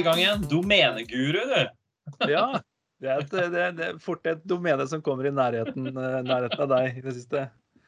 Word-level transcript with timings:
i 0.00 0.06
gang 0.06 0.20
igjen. 0.20 0.48
Domeneguru, 0.50 1.40
du. 1.52 1.62
Ja. 2.34 2.44
Det 3.00 3.08
er, 3.08 3.22
et, 3.22 3.30
det, 3.32 3.60
det 3.78 3.84
er 3.86 4.00
fort 4.02 4.26
et 4.28 4.42
domene 4.44 4.84
som 4.88 5.00
kommer 5.00 5.24
i 5.24 5.32
nærheten, 5.32 5.86
eh, 5.88 6.16
nærheten 6.26 6.64
av 6.66 6.68
deg 6.68 6.98
i 6.98 7.04
det 7.06 7.14
siste. 7.16 7.46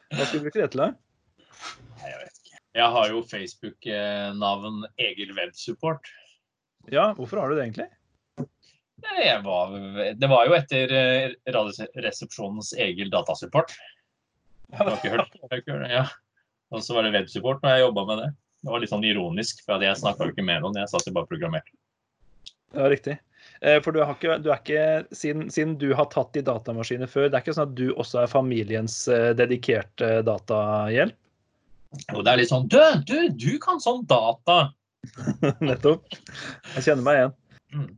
Hva 0.08 0.24
skal 0.24 0.40
du 0.40 0.46
bruke 0.46 0.62
det 0.62 0.68
til? 0.72 0.80
da? 0.80 0.86
Jeg 2.00 2.20
vet 2.22 2.38
ikke. 2.38 2.60
Jeg 2.78 2.95
har 2.95 3.10
jo 3.12 3.20
Facebook-navn 3.28 4.86
Egil 5.04 5.34
Websupport. 5.36 6.09
Ja, 6.88 7.10
hvorfor 7.18 7.42
har 7.42 7.52
du 7.52 7.59
det 7.59 7.66
egentlig? 7.66 7.90
Var, 9.44 9.76
det 10.16 10.30
var 10.30 10.48
jo 10.48 10.56
etter 10.56 10.96
eh, 10.96 11.34
Radioresepsjonens 11.52 12.73
Egil 12.80 13.12
Datasupport. 13.12 13.76
Jeg 14.73 14.80
har 14.80 14.95
ikke 14.96 15.10
hørt, 15.12 15.34
jeg 15.37 15.48
har 15.51 15.60
ikke 15.60 15.74
hørt 15.74 15.82
det, 15.84 15.88
ja. 15.92 16.04
Og 16.73 16.80
så 16.80 16.95
var 16.96 17.04
det 17.04 17.10
Websupport 17.12 17.59
når 17.60 17.74
jeg 17.74 17.82
jobba 17.82 18.04
med 18.09 18.20
det. 18.23 18.29
Det 18.65 18.70
var 18.73 18.80
litt 18.80 18.92
sånn 18.95 19.04
ironisk, 19.04 19.59
for 19.66 19.84
jeg 19.84 19.98
snakka 20.01 20.24
jo 20.24 20.32
ikke 20.32 20.45
med 20.48 20.62
noen. 20.65 20.79
Jeg 20.80 20.88
satt 20.88 21.04
jo 21.04 21.12
bare 21.12 21.26
og 21.26 21.32
programmerte. 21.34 21.74
Ja, 22.72 22.88
riktig. 22.92 23.18
Eh, 23.62 23.78
For 23.82 23.94
du, 23.94 24.02
har 24.02 24.16
ikke, 24.16 24.38
du 24.42 24.50
er 24.50 24.60
ikke, 24.60 24.84
siden, 25.14 25.48
siden 25.52 25.76
du 25.78 25.92
har 25.98 26.08
tatt 26.12 26.36
i 26.38 26.44
datamaskiner 26.46 27.10
før, 27.10 27.28
det 27.30 27.38
er 27.38 27.45
ikke 27.45 27.56
sånn 27.56 27.70
at 27.70 27.76
du 27.78 27.88
også 27.92 28.22
er 28.24 28.30
familiens 28.32 28.96
eh, 29.12 29.30
dedikerte 29.38 30.20
datahjelp? 30.26 31.18
Jo, 32.08 32.22
det 32.24 32.30
er 32.32 32.38
litt 32.40 32.48
sånn 32.48 32.70
Du, 32.72 32.78
du, 33.04 33.16
du 33.36 33.50
kan 33.62 33.82
sånn 33.82 34.06
data! 34.08 34.72
Nettopp. 35.66 36.06
Jeg 36.76 36.86
kjenner 36.86 37.04
meg 37.04 37.18
igjen. 37.18 37.34
Mm. 37.74 37.88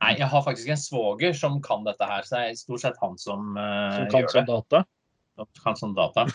Nei, 0.00 0.10
jeg 0.20 0.28
har 0.30 0.44
faktisk 0.46 0.70
en 0.70 0.78
svoger 0.80 1.34
som 1.36 1.56
kan 1.64 1.82
dette 1.86 2.06
her, 2.06 2.26
så 2.26 2.36
det 2.36 2.42
er 2.52 2.58
stort 2.60 2.84
sett 2.84 3.00
han 3.02 3.16
som, 3.18 3.56
uh, 3.58 3.96
Som 3.96 4.12
kan 4.12 4.22
gjør 4.22 4.34
sånn 4.36 4.46
det. 4.46 4.52
data. 4.52 4.82
Som 5.34 5.64
kan 5.64 5.80
sånn 5.80 5.96
data. 5.96 6.26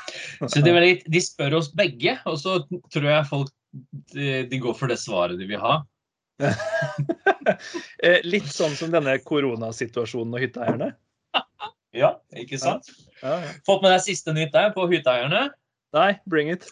Så 0.44 0.64
det 0.66 0.74
er 0.74 0.84
litt, 0.84 1.06
de 1.08 1.22
spør 1.24 1.56
oss 1.62 1.72
begge, 1.78 2.18
og 2.28 2.36
så 2.42 2.58
tror 2.92 3.08
jeg 3.08 3.30
folk 3.30 3.54
de, 4.12 4.44
de 4.50 4.60
går 4.60 4.76
for 4.76 4.92
det 4.92 5.00
svaret 5.00 5.40
de 5.40 5.48
vil 5.48 5.62
ha. 5.64 5.80
Eh, 8.06 8.20
Litt 8.24 8.48
sånn 8.54 8.76
som 8.78 8.92
denne 8.94 9.16
koronasituasjonen 9.26 10.36
og 10.38 10.44
hytteeierne. 10.44 10.92
Ja, 11.98 12.12
ikke 12.38 12.60
sant? 12.62 12.92
Ja, 13.24 13.40
ja. 13.42 13.54
Fått 13.66 13.82
med 13.82 13.90
deg 13.96 14.04
siste 14.06 14.36
nytt 14.36 14.54
der 14.54 14.70
på 14.76 14.86
hytteeierne? 14.92 15.48
Nei, 15.98 16.12
bring 16.30 16.52
it. 16.54 16.68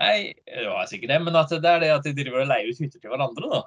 Nei, 0.00 0.32
det 0.48 0.64
var 0.70 0.88
sikkert 0.88 1.12
det, 1.12 1.18
men 1.26 1.36
det 1.36 1.58
er 1.60 1.82
det 1.84 1.92
at 1.92 2.08
de 2.08 2.14
driver 2.16 2.46
og 2.46 2.48
leier 2.48 2.72
ut 2.72 2.80
hytter 2.80 3.02
til 3.02 3.12
hverandre, 3.12 3.50
da. 3.52 3.60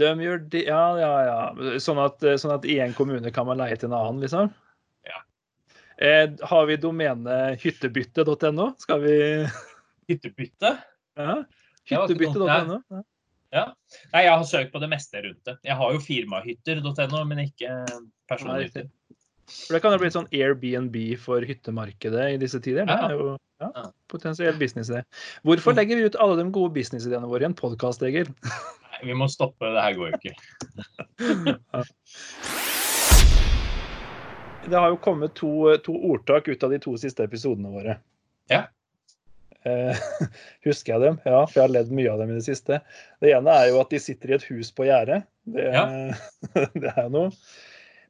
De 0.00 0.08
gjør 0.24 0.40
de, 0.54 0.64
ja, 0.70 0.82
ja, 1.02 1.12
ja. 1.26 1.76
Sånn 1.82 2.00
at, 2.00 2.24
sånn 2.40 2.54
at 2.54 2.64
i 2.64 2.78
en 2.80 2.96
kommune 2.96 3.32
kan 3.34 3.48
man 3.50 3.60
leie 3.60 3.76
til 3.76 3.90
en 3.90 3.98
annen, 3.98 4.24
liksom? 4.24 4.50
Ja. 5.06 5.20
Eh, 6.00 6.26
har 6.50 6.66
vi 6.70 6.78
domenet 6.80 7.60
hyttebytte.no? 7.60 8.70
Skal 8.80 9.04
vi 9.04 9.16
Hyttebytte? 10.10 10.76
ja. 11.20 11.40
Det 11.90 11.96
Hyttebytte.no? 11.96 12.80
Ja. 13.50 13.66
Nei, 14.14 14.24
jeg 14.26 14.30
har 14.30 14.46
søkt 14.46 14.72
på 14.72 14.80
det 14.82 14.88
meste 14.92 15.22
rundt 15.24 15.42
det. 15.48 15.56
Jeg 15.66 15.76
har 15.80 15.94
jo 15.94 16.00
firmahytter.no, 16.04 17.22
men 17.26 17.44
ikke 17.48 17.70
personhytter. 18.30 18.88
For 19.50 19.74
det 19.74 19.80
kan 19.82 19.94
jo 19.94 19.98
bli 19.98 20.10
sånn 20.14 20.28
Airbnb 20.30 20.96
for 21.18 21.42
hyttemarkedet 21.46 22.26
i 22.36 22.38
disse 22.38 22.60
tider. 22.62 22.86
Det 22.86 22.94
er 22.94 23.16
jo 23.18 23.32
ja, 23.60 23.88
potensiell 24.10 24.54
business, 24.60 24.88
det. 24.92 25.02
Hvorfor 25.46 25.74
legger 25.74 25.98
vi 25.98 26.06
ut 26.06 26.18
alle 26.22 26.38
de 26.38 26.46
gode 26.54 26.72
businessideene 26.76 27.28
våre 27.28 27.42
i 27.44 27.50
en 27.50 27.56
podkast, 27.58 28.04
Egil? 28.06 28.30
Nei, 28.92 29.00
vi 29.10 29.16
må 29.18 29.26
stoppe. 29.32 29.72
Det 29.74 29.82
her 29.82 29.98
går 29.98 30.06
jo 30.12 30.20
ikke. 30.20 30.34
Det 34.70 34.76
har 34.76 34.92
jo 34.92 34.98
kommet 35.02 35.32
to, 35.34 35.50
to 35.82 35.94
ordtak 36.12 36.46
ut 36.46 36.62
av 36.62 36.70
de 36.70 36.78
to 36.84 36.92
siste 37.00 37.24
episodene 37.26 37.72
våre. 37.72 37.96
Ja. 38.52 38.68
Eh, 39.68 39.96
husker 40.66 40.94
jeg 40.94 41.02
dem? 41.04 41.18
Ja, 41.26 41.42
for 41.46 41.58
jeg 41.58 41.66
har 41.66 41.74
ledd 41.74 41.92
mye 41.94 42.12
av 42.12 42.22
dem 42.22 42.32
i 42.32 42.38
det 42.38 42.46
siste. 42.46 42.80
Det 43.20 43.32
ene 43.36 43.56
er 43.56 43.70
jo 43.70 43.80
at 43.82 43.92
de 43.92 44.00
sitter 44.02 44.32
i 44.32 44.36
et 44.38 44.46
hus 44.50 44.72
på 44.76 44.86
gjerdet. 44.88 45.22
Det, 45.44 45.68
det 46.82 46.92
er 46.94 47.10
noe. 47.12 47.30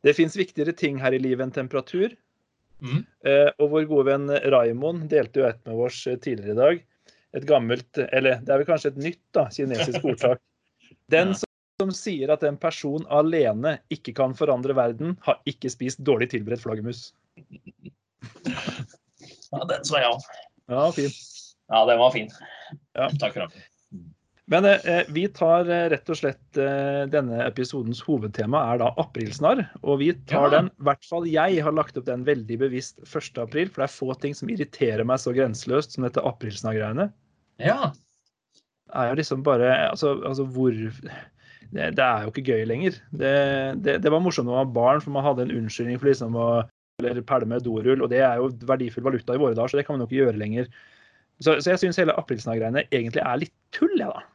Det 0.06 0.14
fins 0.16 0.36
viktigere 0.38 0.72
ting 0.76 1.00
her 1.02 1.12
i 1.16 1.20
livet 1.20 1.44
enn 1.44 1.54
temperatur. 1.56 2.14
Mm. 2.80 3.02
Eh, 3.28 3.50
og 3.60 3.74
vår 3.74 3.88
gode 3.90 4.06
venn 4.08 4.30
Raimond 4.54 5.04
delte 5.10 5.42
jo 5.42 5.48
et 5.50 5.60
med 5.68 5.82
oss 5.84 5.98
eh, 6.08 6.16
tidligere 6.16 6.54
i 6.54 6.60
dag. 6.60 6.80
Et 7.36 7.46
gammelt, 7.46 7.98
eller 8.10 8.40
det 8.42 8.50
er 8.50 8.62
vel 8.62 8.68
kanskje 8.70 8.94
et 8.94 9.02
nytt 9.04 9.22
da, 9.36 9.46
kinesisk 9.52 10.06
ordtak. 10.14 10.40
Den 11.12 11.34
Ja. 11.34 11.40
som, 11.42 11.50
som 11.82 11.92
sier 11.94 12.32
at 12.32 12.42
en 12.46 12.58
person 12.60 13.04
alene 13.12 13.76
ikke 13.92 14.14
kan 14.16 14.34
forandre 14.38 14.74
verden, 14.76 15.14
har 15.26 15.38
ikke 15.48 15.70
spist 15.72 16.00
dårlig 16.06 16.30
tilberedt 16.32 16.62
flaggermus. 16.64 17.10
Ja, 19.50 19.62
den 19.66 19.84
så 19.86 19.98
jeg 20.00 20.10
òg. 20.10 20.26
Ja, 20.70 20.86
fin. 20.94 21.10
Ja, 21.70 21.84
den 21.86 21.98
var 22.00 22.14
fin. 22.14 22.30
Ja. 22.98 23.10
Takk 23.20 23.34
for 23.36 23.46
det. 23.46 23.66
Men 24.50 24.66
eh, 24.66 25.04
vi 25.14 25.28
tar 25.30 25.68
eh, 25.70 25.84
rett 25.92 26.08
og 26.10 26.18
slett 26.18 26.58
eh, 26.58 27.04
denne 27.10 27.38
episodens 27.44 28.00
hovedtema 28.02 28.64
er 28.72 28.80
da 28.82 28.88
aprilsnarr. 28.98 29.62
Og 29.84 30.00
vi 30.02 30.08
tar 30.26 30.48
Ja. 30.48 30.52
den, 30.56 30.70
i 30.74 30.86
hvert 30.88 31.06
fall 31.06 31.28
jeg 31.30 31.60
har 31.62 31.76
lagt 31.76 31.98
opp 32.00 32.08
den 32.08 32.24
veldig 32.26 32.58
bevisst 32.64 32.98
1. 33.06 33.38
april, 33.44 33.70
for 33.70 33.84
det 33.84 33.86
er 33.86 33.94
få 33.94 34.16
ting 34.18 34.34
som 34.34 34.50
irriterer 34.50 35.06
meg 35.06 35.22
så 35.22 35.34
grenseløst 35.36 35.94
som 35.94 36.06
dette 36.06 36.24
aprilsnarr-greiene. 36.26 37.12
Ja. 37.62 37.92
Det 38.90 38.98
er 38.98 39.12
jo 39.12 39.20
liksom 39.20 39.46
bare 39.46 39.70
Altså, 39.92 40.16
altså 40.26 40.48
hvor 40.50 40.74
det, 40.74 41.94
det 41.94 42.02
er 42.02 42.26
jo 42.26 42.32
ikke 42.34 42.48
gøy 42.50 42.64
lenger. 42.66 42.98
Det, 43.14 43.34
det, 43.86 44.00
det 44.02 44.10
var 44.10 44.22
morsomt 44.24 44.50
når 44.50 44.56
man 44.58 44.66
var 44.66 44.74
barn, 44.80 45.04
for 45.04 45.14
man 45.14 45.26
hadde 45.28 45.46
en 45.46 45.54
unnskyldning 45.60 46.00
for 46.02 46.10
liksom 46.10 46.34
å 46.34 46.48
eller 47.08 47.22
pælme 47.26 47.58
dorull, 47.64 48.02
og 48.04 48.10
det 48.12 48.20
er 48.26 48.36
jo 48.42 48.50
verdifull 48.68 49.06
valuta 49.06 49.36
i 49.36 49.40
våre 49.40 49.56
dager, 49.56 49.72
så 49.72 49.80
det 49.80 49.86
kan 49.86 49.96
man 49.96 50.04
jo 50.04 50.10
ikke 50.10 50.20
gjøre 50.24 50.40
lenger. 50.40 50.68
Så, 51.40 51.56
så 51.62 51.72
jeg 51.72 51.80
syns 51.80 51.96
hele 52.00 52.16
aprilsnarr-greiene 52.20 52.84
egentlig 52.92 53.22
er 53.24 53.40
litt 53.40 53.54
tull, 53.72 53.96
jeg, 53.96 54.10
da. 54.12 54.26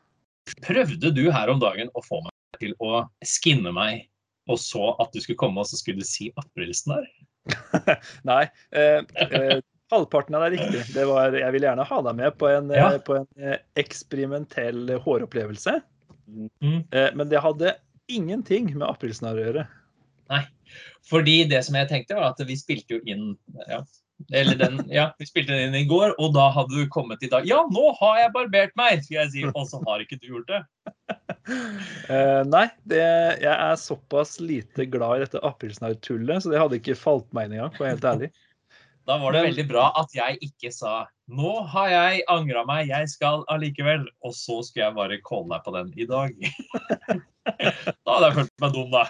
Prøvde 0.65 1.11
du 1.13 1.23
her 1.33 1.51
om 1.53 1.61
dagen 1.61 1.89
å 1.93 2.01
få 2.05 2.21
meg 2.25 2.59
til 2.61 2.73
å 2.81 3.03
skinne 3.25 3.73
meg, 3.75 4.07
og 4.49 4.59
så 4.61 4.91
at 5.01 5.13
du 5.13 5.21
skulle 5.21 5.39
komme 5.41 5.61
og 5.61 5.69
så 5.69 5.77
skulle 5.79 6.01
du 6.01 6.07
si 6.07 6.31
aprilsnarr? 6.41 7.05
Nei. 8.29 8.43
Eh, 8.73 9.01
eh, 9.25 9.59
halvparten 9.93 10.37
av 10.37 10.45
det 10.45 10.51
er 10.51 10.55
riktig. 10.57 10.83
Det 10.95 11.05
var, 11.09 11.33
jeg 11.37 11.53
ville 11.53 11.67
gjerne 11.69 11.85
ha 11.89 12.01
deg 12.07 12.19
med 12.21 12.37
på 12.41 12.49
en, 12.49 12.69
Ja. 12.73 12.91
eh, 12.93 13.01
på 13.05 13.19
en 13.19 13.27
eh, 13.37 13.57
eksperimentell 13.81 14.95
håropplevelse. 15.05 15.79
Mm. 16.25 16.79
Eh, 16.89 17.09
men 17.13 17.29
det 17.29 17.41
hadde 17.41 17.75
ingenting 18.09 18.71
med 18.77 18.87
aprilsnarr 18.87 19.37
å 19.37 19.45
gjøre. 19.45 19.67
Fordi 21.09 21.43
det 21.49 21.61
som 21.67 21.77
jeg 21.77 21.89
tenkte, 21.91 22.17
var 22.17 22.33
at 22.33 22.41
vi 22.47 22.57
spilte 22.57 22.97
jo 22.97 23.03
inn 23.05 23.35
ja, 23.69 23.83
eller 24.33 24.55
den, 24.55 24.79
ja, 24.89 25.09
vi 25.19 25.27
spilte 25.27 25.53
den 25.53 25.69
inn 25.69 25.77
i 25.83 25.87
går, 25.89 26.15
og 26.21 26.33
da 26.37 26.47
hadde 26.55 26.77
du 26.77 26.87
kommet 26.91 27.23
i 27.25 27.29
dag. 27.31 27.45
Ja, 27.47 27.65
nå 27.71 27.89
har 27.99 28.21
jeg 28.21 28.33
barbert 28.35 28.75
meg, 28.79 29.03
skal 29.03 29.25
jeg 29.25 29.31
si. 29.33 29.43
Og 29.51 29.67
så 29.69 29.81
har 29.85 30.01
ikke 30.01 30.17
du 30.21 30.29
gjort 30.29 30.49
det. 30.49 30.61
uh, 32.09 32.41
nei, 32.55 32.65
det, 32.89 33.03
jeg 33.43 33.51
er 33.53 33.75
såpass 33.81 34.37
lite 34.39 34.87
glad 34.89 35.19
i 35.19 35.25
dette 35.25 35.43
aprilsnarr-tullet, 35.45 36.41
så 36.41 36.53
det 36.53 36.63
hadde 36.63 36.79
ikke 36.79 36.97
falt 36.97 37.27
meg 37.35 37.49
inn 37.49 37.59
engang, 37.59 37.75
for 37.75 37.83
å 37.83 37.87
være 37.87 37.97
helt 37.97 38.11
ærlig. 38.13 38.33
Da 39.05 39.19
var 39.21 39.35
det 39.35 39.43
veldig 39.45 39.67
bra 39.69 39.81
at 40.01 40.15
jeg 40.17 40.39
ikke 40.41 40.71
sa 40.73 41.03
nå 41.29 41.51
har 41.71 41.89
jeg 41.89 42.23
angra 42.29 42.61
meg, 42.65 42.89
jeg 42.91 43.09
skal 43.09 43.43
allikevel. 43.53 44.03
Og 44.25 44.33
så 44.37 44.59
skulle 44.65 44.87
jeg 44.87 44.97
bare 44.97 45.21
calle 45.25 45.55
deg 45.55 45.63
på 45.65 45.73
den 45.75 45.91
i 45.97 46.07
dag. 46.09 46.35
da 48.05 48.15
hadde 48.15 48.27
jeg 48.27 48.37
følt 48.39 48.53
meg 48.61 48.75
dum, 48.75 48.91
da. 48.93 49.05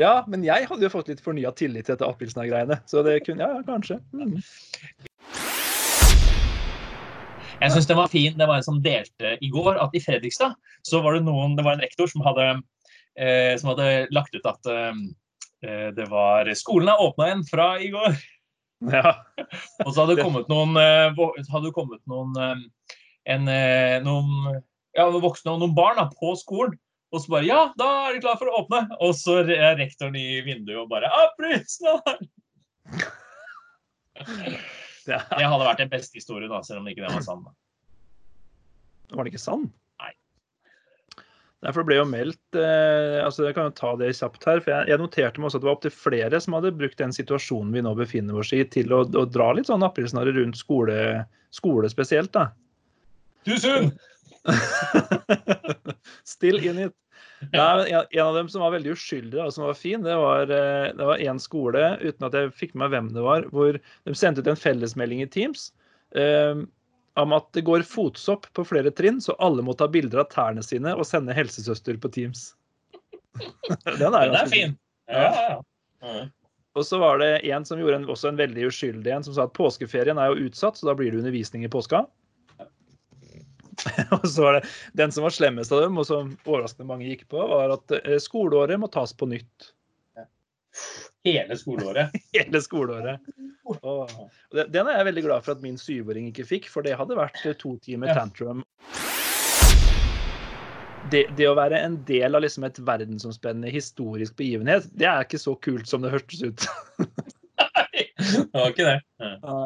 Ja, 0.00 0.24
men 0.26 0.42
jeg 0.46 0.66
hadde 0.66 0.86
jo 0.86 0.92
fått 0.92 1.10
litt 1.12 1.22
fornya 1.22 1.52
tillit 1.54 1.86
til 1.86 1.94
dette 1.94 2.06
aprilsnarr-greiene, 2.08 2.80
så 2.90 3.04
det 3.06 3.20
kunne 3.26 3.46
Ja, 3.46 3.60
kanskje. 3.66 4.00
Mm. 4.12 4.38
Jeg 7.62 7.72
syns 7.72 7.86
den 7.88 7.96
var 7.96 8.10
fin. 8.12 8.34
Det 8.36 8.46
var 8.50 8.58
en 8.58 8.66
som 8.66 8.82
delte 8.82 9.36
i 9.40 9.48
går 9.52 9.78
at 9.80 9.94
i 9.94 10.02
Fredrikstad 10.02 10.56
så 10.84 11.00
var 11.04 11.16
det 11.16 11.24
noen 11.24 11.54
Det 11.56 11.64
var 11.64 11.78
en 11.78 11.84
rektor 11.84 12.10
som 12.10 12.24
hadde, 12.26 12.48
eh, 13.16 13.54
som 13.60 13.70
hadde 13.72 14.08
lagt 14.12 14.34
ut 14.34 14.48
at 14.50 14.68
eh, 14.68 15.90
det 15.96 16.08
var 16.10 16.50
Skolen 16.58 16.90
er 16.92 17.00
åpna 17.00 17.30
igjen 17.30 17.46
fra 17.48 17.68
i 17.80 17.88
går. 17.94 18.18
Ja. 18.92 19.14
Og 19.84 19.94
så 19.94 20.02
hadde 20.02 20.16
det 20.16 20.24
kommet 20.26 20.50
noen, 20.50 20.76
eh, 20.76 21.46
hadde 21.52 21.72
kommet 21.72 22.02
noen, 22.10 22.34
eh, 22.36 22.96
en, 23.32 23.48
eh, 23.48 24.00
noen, 24.04 24.60
ja, 24.96 25.06
voksne 25.08 25.54
og 25.54 25.62
noen 25.62 25.76
barn 25.76 25.96
da, 26.00 26.10
på 26.12 26.34
skolen. 26.36 26.76
Og 27.14 27.22
så 27.22 27.30
bare 27.30 27.46
Ja, 27.46 27.60
da 27.78 27.90
er 28.08 28.16
de 28.16 28.22
klar 28.24 28.38
for 28.40 28.50
å 28.50 28.64
åpne. 28.64 28.84
Og 29.04 29.14
så 29.14 29.38
er 29.44 29.78
rektoren 29.78 30.16
i 30.18 30.40
vinduet 30.46 30.80
og 30.82 30.90
bare 30.90 31.10
snart! 31.70 32.24
Det 35.04 35.20
hadde 35.20 35.64
vært 35.66 35.80
den 35.82 35.90
beste 35.92 36.16
historien, 36.16 36.48
da, 36.48 36.62
selv 36.64 36.80
om 36.80 36.86
ikke 36.88 37.02
det 37.04 37.10
var 37.12 37.24
sann. 37.26 37.42
var 39.12 39.26
det 39.26 39.34
ikke 39.34 39.42
sann? 39.42 39.66
Nei. 40.00 40.14
Derfor 41.66 41.84
ble 41.84 41.98
jo 41.98 42.06
meldt 42.08 42.56
eh, 42.56 43.18
altså 43.20 43.44
Jeg 43.44 43.56
kan 43.58 43.68
jo 43.68 43.74
ta 43.76 43.90
det 44.00 44.14
kjapt 44.16 44.48
her. 44.48 44.62
for 44.64 44.72
Jeg, 44.72 44.88
jeg 44.94 45.02
noterte 45.02 45.42
meg 45.42 45.50
også 45.50 45.60
at 45.60 45.66
det 45.66 45.68
var 45.68 45.76
opptil 45.76 45.94
flere 45.98 46.40
som 46.40 46.56
hadde 46.56 46.72
brukt 46.78 47.02
den 47.02 47.12
situasjonen 47.12 47.76
vi 47.76 47.84
nå 47.84 47.92
befinner 48.00 48.40
oss 48.40 48.54
i, 48.56 48.62
til 48.64 48.96
å, 48.96 49.02
å 49.04 49.26
dra 49.28 49.50
litt 49.52 49.68
sånn 49.68 49.84
aprilsnarre 49.84 50.32
rundt 50.38 50.56
skole, 50.56 50.96
skole 51.52 51.92
spesielt. 51.92 52.32
da. 52.32 52.48
Tusen! 53.44 53.92
Still 56.24 56.64
in 56.64 56.86
it. 56.88 56.96
Nei, 57.52 57.90
en, 57.90 58.20
av 58.24 58.36
dem 58.38 58.48
som 58.52 58.62
var 58.64 58.72
veldig 58.74 58.94
uskyldig 58.94 59.40
og 59.42 59.52
som 59.54 59.66
var 59.66 59.76
fin, 59.78 60.02
det 60.04 60.14
var, 60.18 60.48
eh, 60.48 60.88
det 60.96 61.08
var 61.10 61.20
en 61.20 61.40
skole, 61.42 61.82
uten 62.00 62.28
at 62.28 62.38
jeg 62.38 62.54
fikk 62.56 62.74
med 62.74 62.86
meg 62.86 62.94
hvem 62.94 63.10
det 63.16 63.24
var, 63.26 63.48
hvor 63.54 63.78
de 63.78 64.16
sendte 64.16 64.44
ut 64.44 64.50
en 64.52 64.60
fellesmelding 64.60 65.24
i 65.24 65.30
Teams. 65.30 65.72
eh, 66.14 66.64
om 67.14 67.34
at 67.34 67.46
det 67.54 67.62
går 67.62 67.84
fotsopp 67.86 68.48
på 68.58 68.64
flere 68.66 68.90
trinn, 68.90 69.20
så 69.22 69.36
alle 69.38 69.62
må 69.62 69.74
ta 69.78 69.86
bilder 69.90 70.24
av 70.24 70.32
tærne 70.32 70.64
sine 70.66 70.94
og 70.98 71.06
sende 71.06 71.34
helsesøster 71.36 71.98
på 72.02 72.10
Teams. 72.10 72.48
Den 73.38 73.98
Den 74.02 74.16
er 74.18 74.50
fin. 74.50 74.74
Ja, 75.10 75.28
ja, 75.30 75.60
ja. 76.02 76.24
Og 76.74 76.86
så 76.86 76.98
var 76.98 77.20
det 77.22 77.46
en 77.46 77.64
som 77.66 77.78
gjorde 77.78 78.00
en, 78.00 78.08
også 78.10 78.32
en 78.32 78.38
veldig 78.38 78.66
uskyldig 78.66 79.12
en, 79.14 79.24
som 79.26 79.36
sa 79.36 79.46
at 79.46 79.54
påskeferien 79.54 80.18
er 80.18 80.32
jo 80.32 80.48
utsatt, 80.48 80.78
så 80.78 80.88
da 80.88 80.96
blir 80.98 81.12
det 81.12 81.20
undervisning 81.22 81.66
i 81.66 81.70
påska. 81.70 82.02
og 84.16 84.26
så 84.28 84.44
var 84.46 84.58
det 84.58 84.68
den 84.98 85.14
som 85.14 85.26
var 85.26 85.34
slemmest 85.34 85.72
av 85.74 85.84
dem, 85.84 85.98
og 86.00 86.06
som 86.08 86.34
overraskende 86.44 86.88
mange 86.88 87.08
gikk 87.08 87.26
på, 87.32 87.40
var 87.50 87.74
at 87.76 87.96
eh, 88.02 88.18
skoleåret 88.22 88.80
må 88.80 88.90
tas 88.92 89.14
på 89.16 89.28
nytt. 89.30 89.72
Hele 91.24 91.56
skoleåret. 91.56 92.14
Hele 92.36 92.60
skoleåret. 92.60 93.20
Og 93.80 94.10
den 94.52 94.88
er 94.88 94.98
jeg 94.98 95.08
veldig 95.08 95.24
glad 95.24 95.44
for 95.46 95.56
at 95.56 95.62
min 95.64 95.78
syvåring 95.80 96.28
ikke 96.28 96.46
fikk, 96.48 96.68
for 96.72 96.84
det 96.84 96.96
hadde 96.98 97.18
vært 97.18 97.40
eh, 97.46 97.56
to 97.60 97.76
timer 97.84 98.12
tantrum. 98.16 98.64
Det, 101.12 101.26
det 101.36 101.46
å 101.46 101.56
være 101.56 101.78
en 101.84 101.98
del 102.08 102.34
av 102.34 102.42
liksom 102.42 102.64
et 102.66 102.80
verdensomspennende 102.80 103.70
historisk 103.72 104.36
begivenhet, 104.40 104.88
det 104.96 105.06
er 105.08 105.26
ikke 105.26 105.40
så 105.40 105.52
kult 105.64 105.88
som 105.88 106.04
det 106.04 106.12
hørtes 106.14 106.44
ut. 106.44 106.68
Det 108.24 108.48
var 108.54 108.72
ikke 108.72 108.86
det. 108.86 109.00
Ja. 109.20 109.58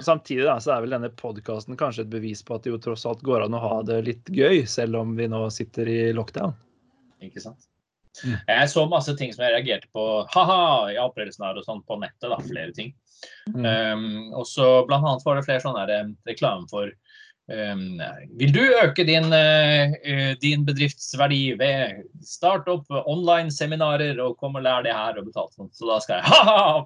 Samtidig 0.00 0.46
da, 0.46 0.56
så 0.62 0.72
er 0.74 0.84
vel 0.84 0.94
denne 0.94 1.10
podkasten 1.20 1.76
kanskje 1.80 2.06
et 2.06 2.12
bevis 2.12 2.40
på 2.46 2.56
at 2.56 2.64
det 2.64 2.72
jo 2.72 2.78
tross 2.80 3.04
alt 3.08 3.20
går 3.26 3.44
an 3.44 3.56
å 3.58 3.60
ha 3.60 3.80
det 3.84 3.98
litt 4.06 4.30
gøy, 4.32 4.62
selv 4.68 4.96
om 5.02 5.12
vi 5.18 5.28
nå 5.28 5.42
sitter 5.52 5.90
i 5.90 5.98
lockdown. 6.16 6.54
Ikke 7.24 7.42
sant? 7.44 7.66
Mm. 8.24 8.36
Jeg 8.48 8.70
så 8.72 8.84
masse 8.90 9.14
ting 9.16 9.32
som 9.34 9.44
jeg 9.44 9.54
reagerte 9.54 9.88
på 9.94 10.06
ha-ha 10.32 10.90
i 10.92 10.98
aprilsnarr 11.00 11.60
og 11.60 11.66
sånn 11.66 11.84
på 11.86 12.00
nettet. 12.00 12.28
da, 12.28 12.40
Flere 12.48 12.74
ting. 12.76 12.92
Mm. 13.52 13.64
Um, 13.64 14.34
og 14.40 14.46
så 14.48 14.86
blant 14.88 15.06
annet 15.06 15.24
var 15.26 15.38
det 15.38 15.46
flere 15.46 15.62
sånne 15.64 15.84
her, 15.84 15.92
eh, 15.98 16.12
reklame 16.28 16.64
for 16.70 16.88
um, 17.52 18.00
Vil 18.40 18.52
du 18.54 18.62
øke 18.80 19.04
din, 19.04 19.28
eh, 19.36 20.34
din 20.40 20.64
bedriftsverdi 20.64 21.42
ved 21.60 22.04
start 22.24 22.68
opp 22.72 22.88
online-seminarer 23.00 24.20
og 24.24 24.38
kom 24.40 24.56
og 24.56 24.64
lær 24.64 24.86
det 24.86 24.96
her 24.96 25.20
og 25.20 25.28
betalt 25.28 25.52
sånn. 25.56 25.72
Så 25.76 25.88
da 25.90 26.00
skal 26.00 26.20
jeg 26.20 26.26
ha-ha, 26.32 26.84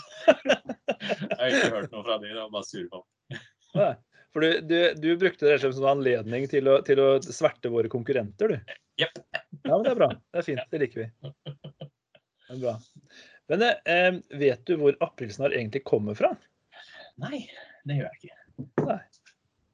jeg. 0.31 0.61
jeg 1.01 1.37
har 1.41 1.51
ikke 1.51 1.73
hørt 1.75 1.91
noe 1.95 2.03
fra 2.07 2.17
de, 2.21 2.31
det 2.31 2.39
var 2.39 2.51
bare 2.53 2.67
sure 2.67 2.87
på 2.91 3.03
For 4.31 4.45
du, 4.45 4.49
du, 4.67 4.77
du 4.99 5.09
brukte 5.19 5.47
det 5.49 5.57
som 5.63 5.73
en 5.75 5.89
anledning 5.95 6.47
til 6.51 6.69
å, 6.71 6.77
til 6.87 7.01
å 7.03 7.09
sverte 7.23 7.71
våre 7.73 7.91
konkurrenter, 7.91 8.53
du. 8.55 8.75
Yep. 9.01 9.17
Ja, 9.65 9.71
men 9.75 9.83
det 9.85 9.91
er 9.93 9.99
bra. 9.99 10.09
Det 10.31 10.41
er 10.41 10.45
fint. 10.47 10.61
Det 10.71 10.79
liker 10.83 11.03
vi. 11.03 11.07
Det 11.51 12.55
er 12.55 12.61
bra. 12.61 12.75
Men 13.51 13.65
eh, 13.67 14.11
vet 14.39 14.61
du 14.69 14.77
hvor 14.79 14.95
aprilsnarr 15.03 15.55
egentlig 15.57 15.83
kommer 15.87 16.15
fra? 16.15 16.31
Nei, 17.19 17.43
det 17.87 17.97
gjør 17.97 18.07
jeg 18.07 18.21
ikke. 18.21 18.37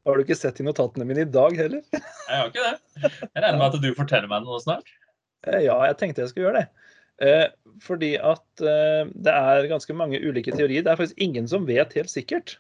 Har 0.08 0.16
du 0.18 0.24
ikke 0.24 0.38
sett 0.40 0.62
i 0.62 0.66
notatene 0.66 1.06
mine 1.06 1.26
i 1.26 1.30
dag 1.30 1.58
heller? 1.60 1.84
Jeg 1.92 2.32
har 2.32 2.50
ikke 2.50 2.64
det. 2.64 2.76
Jeg 3.04 3.44
regner 3.44 3.60
med 3.60 3.68
at 3.68 3.82
du 3.84 3.90
forteller 3.98 4.32
meg 4.32 4.46
noe 4.48 4.62
snart. 4.64 4.90
Eh, 5.46 5.62
Ja, 5.68 5.78
jeg 5.90 5.98
tenkte 6.00 6.24
jeg 6.24 6.32
skulle 6.34 6.48
gjøre 6.50 6.64
det. 6.64 6.94
Eh, 7.24 7.48
fordi 7.82 8.14
at 8.18 8.62
eh, 8.62 9.10
det 9.14 9.34
er 9.34 9.70
ganske 9.72 9.96
mange 9.98 10.20
ulike 10.22 10.54
teorier. 10.54 10.86
Det 10.86 10.94
er 10.94 11.00
faktisk 11.00 11.24
ingen 11.24 11.50
som 11.50 11.66
vet 11.70 11.96
helt 11.98 12.14
sikkert. 12.14 12.58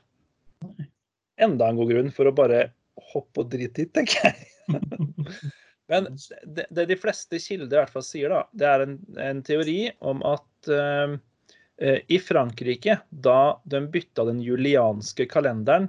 Enda 1.42 1.70
en 1.70 1.80
god 1.80 1.94
grunn 1.94 2.12
for 2.14 2.30
å 2.30 2.36
bare 2.36 2.68
hoppe 3.14 3.44
og 3.44 3.52
drite 3.54 3.86
i, 3.86 3.90
tenker 3.94 4.30
jeg. 4.30 4.48
Men 5.92 6.10
det, 6.44 6.66
det 6.70 6.88
de 6.90 6.98
fleste 7.00 7.40
kilder 7.40 7.78
i 7.78 7.80
hvert 7.80 7.94
fall 7.94 8.04
sier, 8.04 8.34
da, 8.34 8.42
det 8.52 8.68
er 8.68 8.84
en, 8.84 8.98
en 9.24 9.44
teori 9.46 9.78
om 10.04 10.24
at 10.28 10.72
eh, 10.74 11.16
eh, 11.80 12.02
i 12.12 12.20
Frankrike, 12.20 12.98
da 13.10 13.40
de 13.70 13.86
bytta 13.94 14.26
den 14.28 14.42
julianske 14.44 15.30
kalenderen 15.32 15.88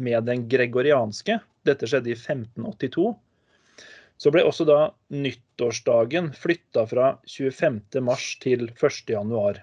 med 0.00 0.28
den 0.28 0.44
gregorianske, 0.50 1.38
dette 1.68 1.88
skjedde 1.88 2.12
i 2.12 2.18
1582, 2.18 3.14
så 4.20 4.30
ble 4.34 4.42
også 4.44 4.66
da 4.68 4.78
nyttårsdagen 5.16 6.32
flytta 6.36 6.84
fra 6.90 7.12
25. 7.24 8.00
mars 8.04 8.34
til 8.42 8.66
1. 8.68 8.98
januar 9.14 9.62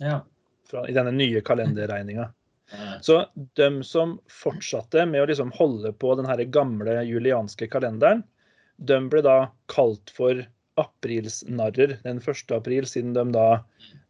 Ja. 0.00 0.22
fra, 0.70 0.86
i 0.88 0.94
denne 0.96 1.12
nye 1.12 1.42
kalenderregninga. 1.44 2.30
Så 3.04 3.18
de 3.58 3.68
som 3.84 4.14
fortsatte 4.32 5.04
med 5.06 5.20
å 5.20 5.26
liksom 5.28 5.52
holde 5.58 5.92
på 5.92 6.14
den 6.16 6.24
her 6.30 6.40
gamle 6.48 7.02
julianske 7.04 7.68
kalenderen, 7.68 8.22
de 8.80 8.96
ble 9.12 9.20
da 9.26 9.36
kalt 9.68 10.08
for 10.16 10.40
aprilsnarrer 10.80 11.98
den 12.06 12.22
1. 12.22 12.54
april, 12.56 12.86
siden 12.88 13.12
de 13.12 13.26
da 13.34 13.46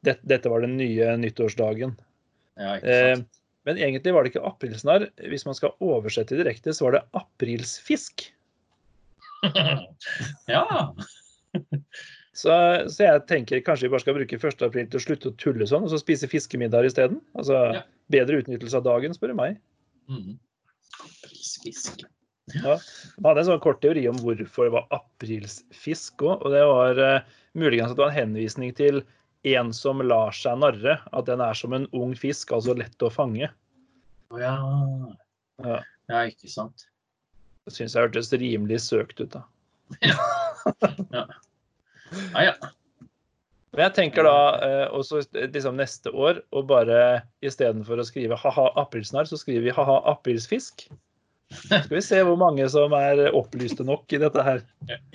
det, 0.06 0.21
Dette 0.23 0.50
var 0.50 0.62
den 0.62 0.77
nye 0.79 1.17
nyttårsdagen. 1.19 1.97
Ja, 2.59 2.77
Eh, 2.79 3.19
men 3.67 3.79
egentlig 3.79 4.12
var 4.15 4.23
det 4.23 4.33
ikke 4.33 4.47
aprilsnarr. 4.47 5.09
Hvis 5.31 5.44
man 5.47 5.55
skal 5.55 5.75
oversette 5.83 6.39
direkte, 6.39 6.75
så 6.75 6.87
var 6.87 6.97
det 6.97 7.03
aprilsfisk. 7.19 8.31
ja. 10.55 10.65
Så, 12.33 12.53
så 12.89 13.05
jeg 13.05 13.25
tenker 13.29 13.61
kanskje 13.65 13.87
vi 13.89 13.93
bare 13.93 14.05
skal 14.05 14.17
bruke 14.17 14.39
1. 14.39 14.62
april 14.65 14.89
til 14.89 15.00
å 15.00 15.05
slutte 15.05 15.33
å 15.33 15.37
tulle 15.41 15.69
sånn, 15.69 15.85
og 15.85 15.93
så 15.93 16.00
spise 16.00 16.31
fiskemiddag 16.31 16.89
isteden. 16.89 17.21
Altså, 17.39 17.59
Ja. 17.79 17.83
Bedre 18.12 18.43
utnyttelse 18.43 18.77
av 18.77 18.85
dagen, 18.85 19.15
spør 19.17 19.31
du 19.33 19.37
meg. 19.39 19.55
Mm. 20.11 20.35
Fisk. 21.62 22.03
Ja. 22.50 22.75
Jeg 22.75 23.25
hadde 23.25 23.41
en 23.44 23.47
sånn 23.47 23.62
kort 23.62 23.81
teori 23.81 24.03
om 24.11 24.19
hvorfor 24.21 24.67
det 24.67 24.75
var 24.75 24.89
aprilsfisk 24.93 26.25
òg. 26.27 26.43
Og 26.43 26.53
det 26.53 26.62
var 26.69 27.00
uh, 27.00 27.39
muligens 27.56 27.93
at 27.93 27.97
det 27.97 28.05
var 28.05 28.12
en 28.12 28.19
henvisning 28.19 28.75
til 28.77 29.00
en 29.49 29.73
som 29.77 30.03
lar 30.05 30.35
seg 30.37 30.61
narre. 30.61 30.99
At 31.15 31.31
den 31.31 31.41
er 31.44 31.56
som 31.56 31.73
en 31.77 31.89
ung 31.97 32.12
fisk, 32.19 32.53
altså 32.53 32.77
lett 32.77 33.06
å 33.06 33.12
fange. 33.15 33.49
Å 34.33 34.43
ja. 34.43 34.55
Ja. 35.62 35.81
ja, 36.12 36.25
ikke 36.29 36.50
sant. 36.50 36.89
Syns 37.70 37.94
jeg 37.94 38.09
hørtes 38.09 38.32
rimelig 38.35 38.81
søkt 38.82 39.23
ut, 39.23 39.37
da. 39.37 39.44
Ja, 40.03 41.26
ja. 42.49 42.55
Men 43.73 43.87
jeg 43.87 43.94
tenker 43.97 44.26
da 44.26 44.38
eh, 44.61 44.82
også 44.93 45.23
liksom 45.32 45.79
neste 45.81 46.11
år 46.12 46.43
og 46.53 46.67
bare 46.69 47.23
istedenfor 47.44 48.03
å 48.03 48.05
skrive 48.05 48.37
ha-ha 48.37 48.67
aprilsnarr, 48.82 49.31
så 49.31 49.38
skriver 49.41 49.64
vi 49.64 49.73
ha-ha 49.73 49.94
aprilsfisk. 50.12 50.85
Skal 51.53 51.94
vi 51.94 52.03
se 52.05 52.20
hvor 52.25 52.37
mange 52.41 52.67
som 52.73 52.93
er 52.97 53.31
opplyste 53.37 53.85
nok 53.88 54.12
i 54.12 54.20
dette 54.20 54.44
her. 54.44 54.61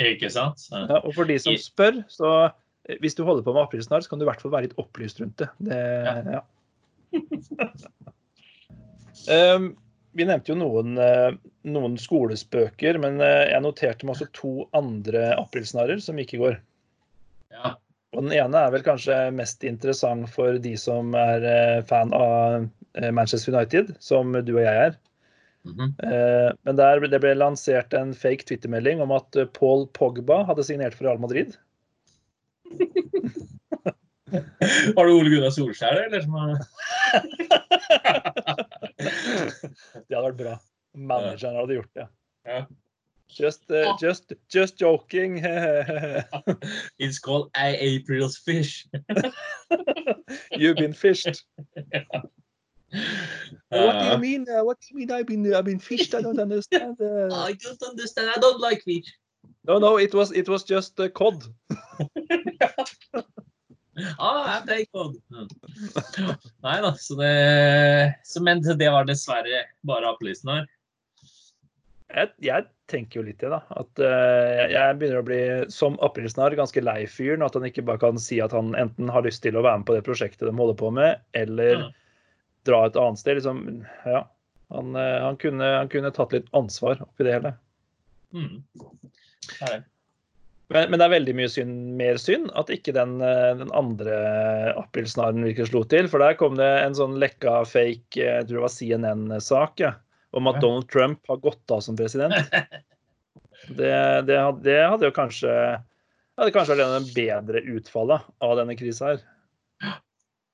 Ikke 0.02 0.30
sant? 0.34 0.66
Ja. 0.72 0.86
Ja, 0.90 1.02
og 1.04 1.14
for 1.18 1.30
de 1.30 1.38
som 1.42 1.58
spør, 1.62 2.02
så 2.10 2.32
eh, 2.48 2.98
hvis 3.04 3.18
du 3.18 3.24
holder 3.28 3.46
på 3.46 3.54
med 3.54 3.68
aprilsnarr, 3.68 4.06
så 4.06 4.14
kan 4.14 4.22
du 4.22 4.26
i 4.26 4.32
hvert 4.32 4.42
fall 4.42 4.56
være 4.56 4.70
litt 4.70 4.80
opplyst 4.82 5.22
rundt 5.22 5.44
det. 5.44 5.50
det 5.68 6.40
ja. 6.40 6.42
um, 9.58 9.76
vi 10.18 10.26
nevnte 10.26 10.52
jo 10.52 10.58
noen, 10.58 10.98
eh, 10.98 11.36
noen 11.70 11.98
skolespøker, 12.02 12.98
men 13.02 13.20
eh, 13.22 13.52
jeg 13.52 13.64
noterte 13.64 14.08
meg 14.08 14.16
også 14.16 14.30
to 14.34 14.54
andre 14.78 15.30
aprilsnarrer 15.38 16.02
som 16.02 16.18
gikk 16.18 16.34
i 16.38 16.42
går. 16.42 16.56
Ja. 17.54 17.76
Og 18.16 18.24
den 18.26 18.34
ene 18.40 18.64
er 18.64 18.74
vel 18.74 18.86
kanskje 18.86 19.18
mest 19.36 19.66
interessant 19.68 20.30
for 20.34 20.58
de 20.64 20.74
som 20.80 21.14
er 21.18 21.46
eh, 21.46 21.84
fan 21.86 22.16
av 22.18 22.66
Manchester 23.14 23.54
United, 23.54 23.94
som 24.02 24.34
du 24.34 24.56
og 24.56 24.64
jeg 24.64 24.88
er. 24.88 24.98
Mm 25.68 25.74
-hmm. 25.76 26.58
Men 26.64 26.76
der 26.76 27.00
det 27.00 27.20
ble 27.20 27.34
lansert 27.36 27.94
en 27.94 28.14
fake 28.14 28.46
Twitter-melding 28.48 29.02
om 29.02 29.12
at 29.12 29.36
Paul 29.54 29.88
Pogba 29.88 30.44
hadde 30.44 30.64
signert 30.64 30.94
for 30.96 31.06
Real 31.06 31.20
Madrid. 31.20 31.58
Var 34.32 35.06
det 35.08 35.14
Ole 35.14 35.30
Gunnar 35.30 35.50
Solskjær, 35.56 36.02
eller? 36.06 36.22
Som 36.22 36.34
har... 36.36 36.58
Det 40.08 40.16
hadde 40.16 40.26
vært 40.28 40.42
bra. 40.42 40.56
Manageren 40.98 41.56
hadde 41.62 41.78
gjort 41.80 41.94
det. 41.96 42.08
Ja. 42.48 42.66
Just, 43.38 43.70
eh, 43.72 43.90
just, 44.02 44.34
just 44.54 44.80
joking. 44.82 45.38
It's 47.00 47.20
called 47.20 47.50
A 47.58 47.76
April's 47.76 48.38
fish. 48.38 48.88
You've 50.52 50.78
been 50.78 50.94
fished. 50.94 51.44
What 53.70 54.00
do 54.00 54.06
you 54.06 54.14
Uh, 54.14 54.18
mean? 54.18 54.48
Uh, 54.50 54.64
what 54.64 54.80
do 54.80 54.88
you 54.92 54.96
mean? 55.00 55.12
I've 55.12 55.26
been 55.28 55.54
I've 55.54 55.66
been 55.66 55.80
fished. 55.80 56.16
I 56.16 56.22
don't 56.22 56.40
understand. 56.40 56.96
Uh, 57.02 57.28
I 57.50 57.54
don't 57.54 57.84
understand. 57.84 58.30
I 58.34 58.40
don't 58.40 58.62
like 58.62 58.82
fish. 58.84 59.12
no, 59.68 59.78
no, 59.78 59.98
it 59.98 60.14
was 60.14 60.32
it 60.32 60.48
was 60.48 60.64
just 60.64 60.98
uh, 61.00 61.10
cod. 61.10 61.44
Ah. 64.20 64.64
Nei 64.68 64.86
da, 66.84 66.92
så 67.02 67.16
det 67.18 67.34
så, 68.24 68.44
Men 68.46 68.62
det 68.62 68.90
var 68.94 69.08
dessverre 69.10 69.64
bare 69.88 70.12
aprilsnarr. 70.12 70.68
Jeg, 72.08 72.32
jeg 72.40 72.64
tenker 72.88 73.20
jo 73.20 73.26
litt 73.28 73.42
det, 73.42 73.50
da. 73.52 73.60
At 73.76 74.00
uh, 74.00 74.64
jeg 74.72 74.96
begynner 75.00 75.20
å 75.20 75.28
bli 75.28 75.40
som 75.74 75.98
aprilsnarr 76.06 76.56
ganske 76.60 76.82
lei 76.84 77.02
fyren. 77.12 77.44
At 77.44 77.56
han 77.58 77.66
ikke 77.68 77.84
bare 77.88 78.00
kan 78.06 78.20
si 78.22 78.38
at 78.44 78.54
han 78.56 78.68
enten 78.80 79.12
har 79.12 79.26
lyst 79.26 79.44
til 79.44 79.58
å 79.60 79.66
være 79.66 79.78
med 79.82 79.88
på 79.90 79.96
det 79.98 80.06
prosjektet 80.08 80.48
de 80.48 80.54
holder 80.56 80.78
på 80.80 80.88
med, 80.96 81.12
eller 81.38 81.74
Ja. 81.82 81.90
dra 82.70 82.80
et 82.88 83.00
annet 83.00 83.20
sted. 83.20 83.34
Liksom, 83.42 83.58
ja. 84.06 84.22
Han, 84.76 84.96
eh, 84.96 85.20
han, 85.24 85.38
kunne, 85.40 85.64
han 85.64 85.90
kunne 85.92 86.12
tatt 86.16 86.34
litt 86.36 86.48
ansvar 86.58 86.96
oppi 87.04 87.24
det 87.28 87.34
hele. 87.38 87.52
Mm. 88.36 88.58
Det. 89.60 89.84
Men, 90.74 90.90
men, 90.92 91.00
det 91.00 91.06
er 91.06 91.14
veldig 91.14 91.36
mye 91.38 91.52
synd, 91.52 91.76
mer 92.00 92.18
synd 92.20 92.50
at 92.60 92.72
ikke 92.74 92.92
den, 92.96 93.22
eh, 93.24 93.54
den 93.62 93.72
andre 93.78 94.18
aprilsnaren 94.76 95.46
virker 95.48 95.70
slo 95.70 95.86
til. 95.88 96.10
For 96.12 96.24
der 96.24 96.36
kom 96.40 96.58
det 96.60 96.68
en 96.82 96.98
sånn 96.98 97.16
lekka 97.22 97.62
fake 97.70 98.20
jeg 98.20 98.48
tror 98.50 98.58
det 98.58 98.66
var 98.66 98.76
CNN-sak 98.76 99.84
ja, 99.86 99.94
om 100.36 100.52
at 100.52 100.60
Donald 100.64 100.90
Trump 100.92 101.24
har 101.32 101.40
gått 101.46 101.74
av 101.74 101.84
som 101.86 102.00
president. 102.00 102.36
Det, 103.68 103.90
det, 104.30 104.36
det 104.64 104.76
hadde 104.86 105.08
jo 105.10 105.12
kanskje 105.12 105.50
hadde 106.38 106.54
kanskje 106.56 106.76
vært 106.78 107.00
en 107.00 107.08
bedre 107.16 107.62
utfallet 107.74 108.28
av 108.46 108.54
denne 108.60 108.76
krisa 108.78 109.10
her. 109.10 109.24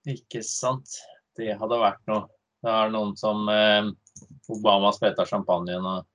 Ikke 0.09 0.39
sant. 0.47 0.95
Det 1.37 1.51
hadde 1.59 1.79
vært 1.81 2.01
noe. 2.09 2.23
Det 2.63 2.71
er 2.71 2.93
noen 2.93 3.11
som 3.19 3.43
eh, 3.51 3.89
Obama 4.53 4.93
spretter 4.95 5.27
champagnen 5.27 5.83
og 5.83 6.07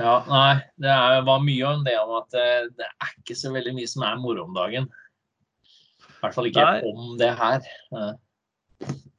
ja, 0.00 0.16
nei, 0.24 0.56
det 0.80 0.88
er, 0.88 1.20
var 1.26 1.44
mye 1.44 1.68
om 1.68 1.84
det 1.84 1.94
om 2.00 2.16
at 2.22 2.28
det, 2.32 2.48
eh, 2.80 2.92
er 2.96 3.14
ikke 3.18 3.36
så 3.38 3.52
veldig 3.52 3.74
mye 3.76 3.90
som 3.90 4.04
er 4.08 4.20
moro 4.20 4.46
om 4.46 4.56
dagen. 4.56 4.88
I 6.08 6.18
hvert 6.22 6.36
fall 6.36 6.48
ikke 6.48 6.64
nei. 6.64 6.92
om 6.92 7.16
det 7.20 7.32
her. 7.38 7.64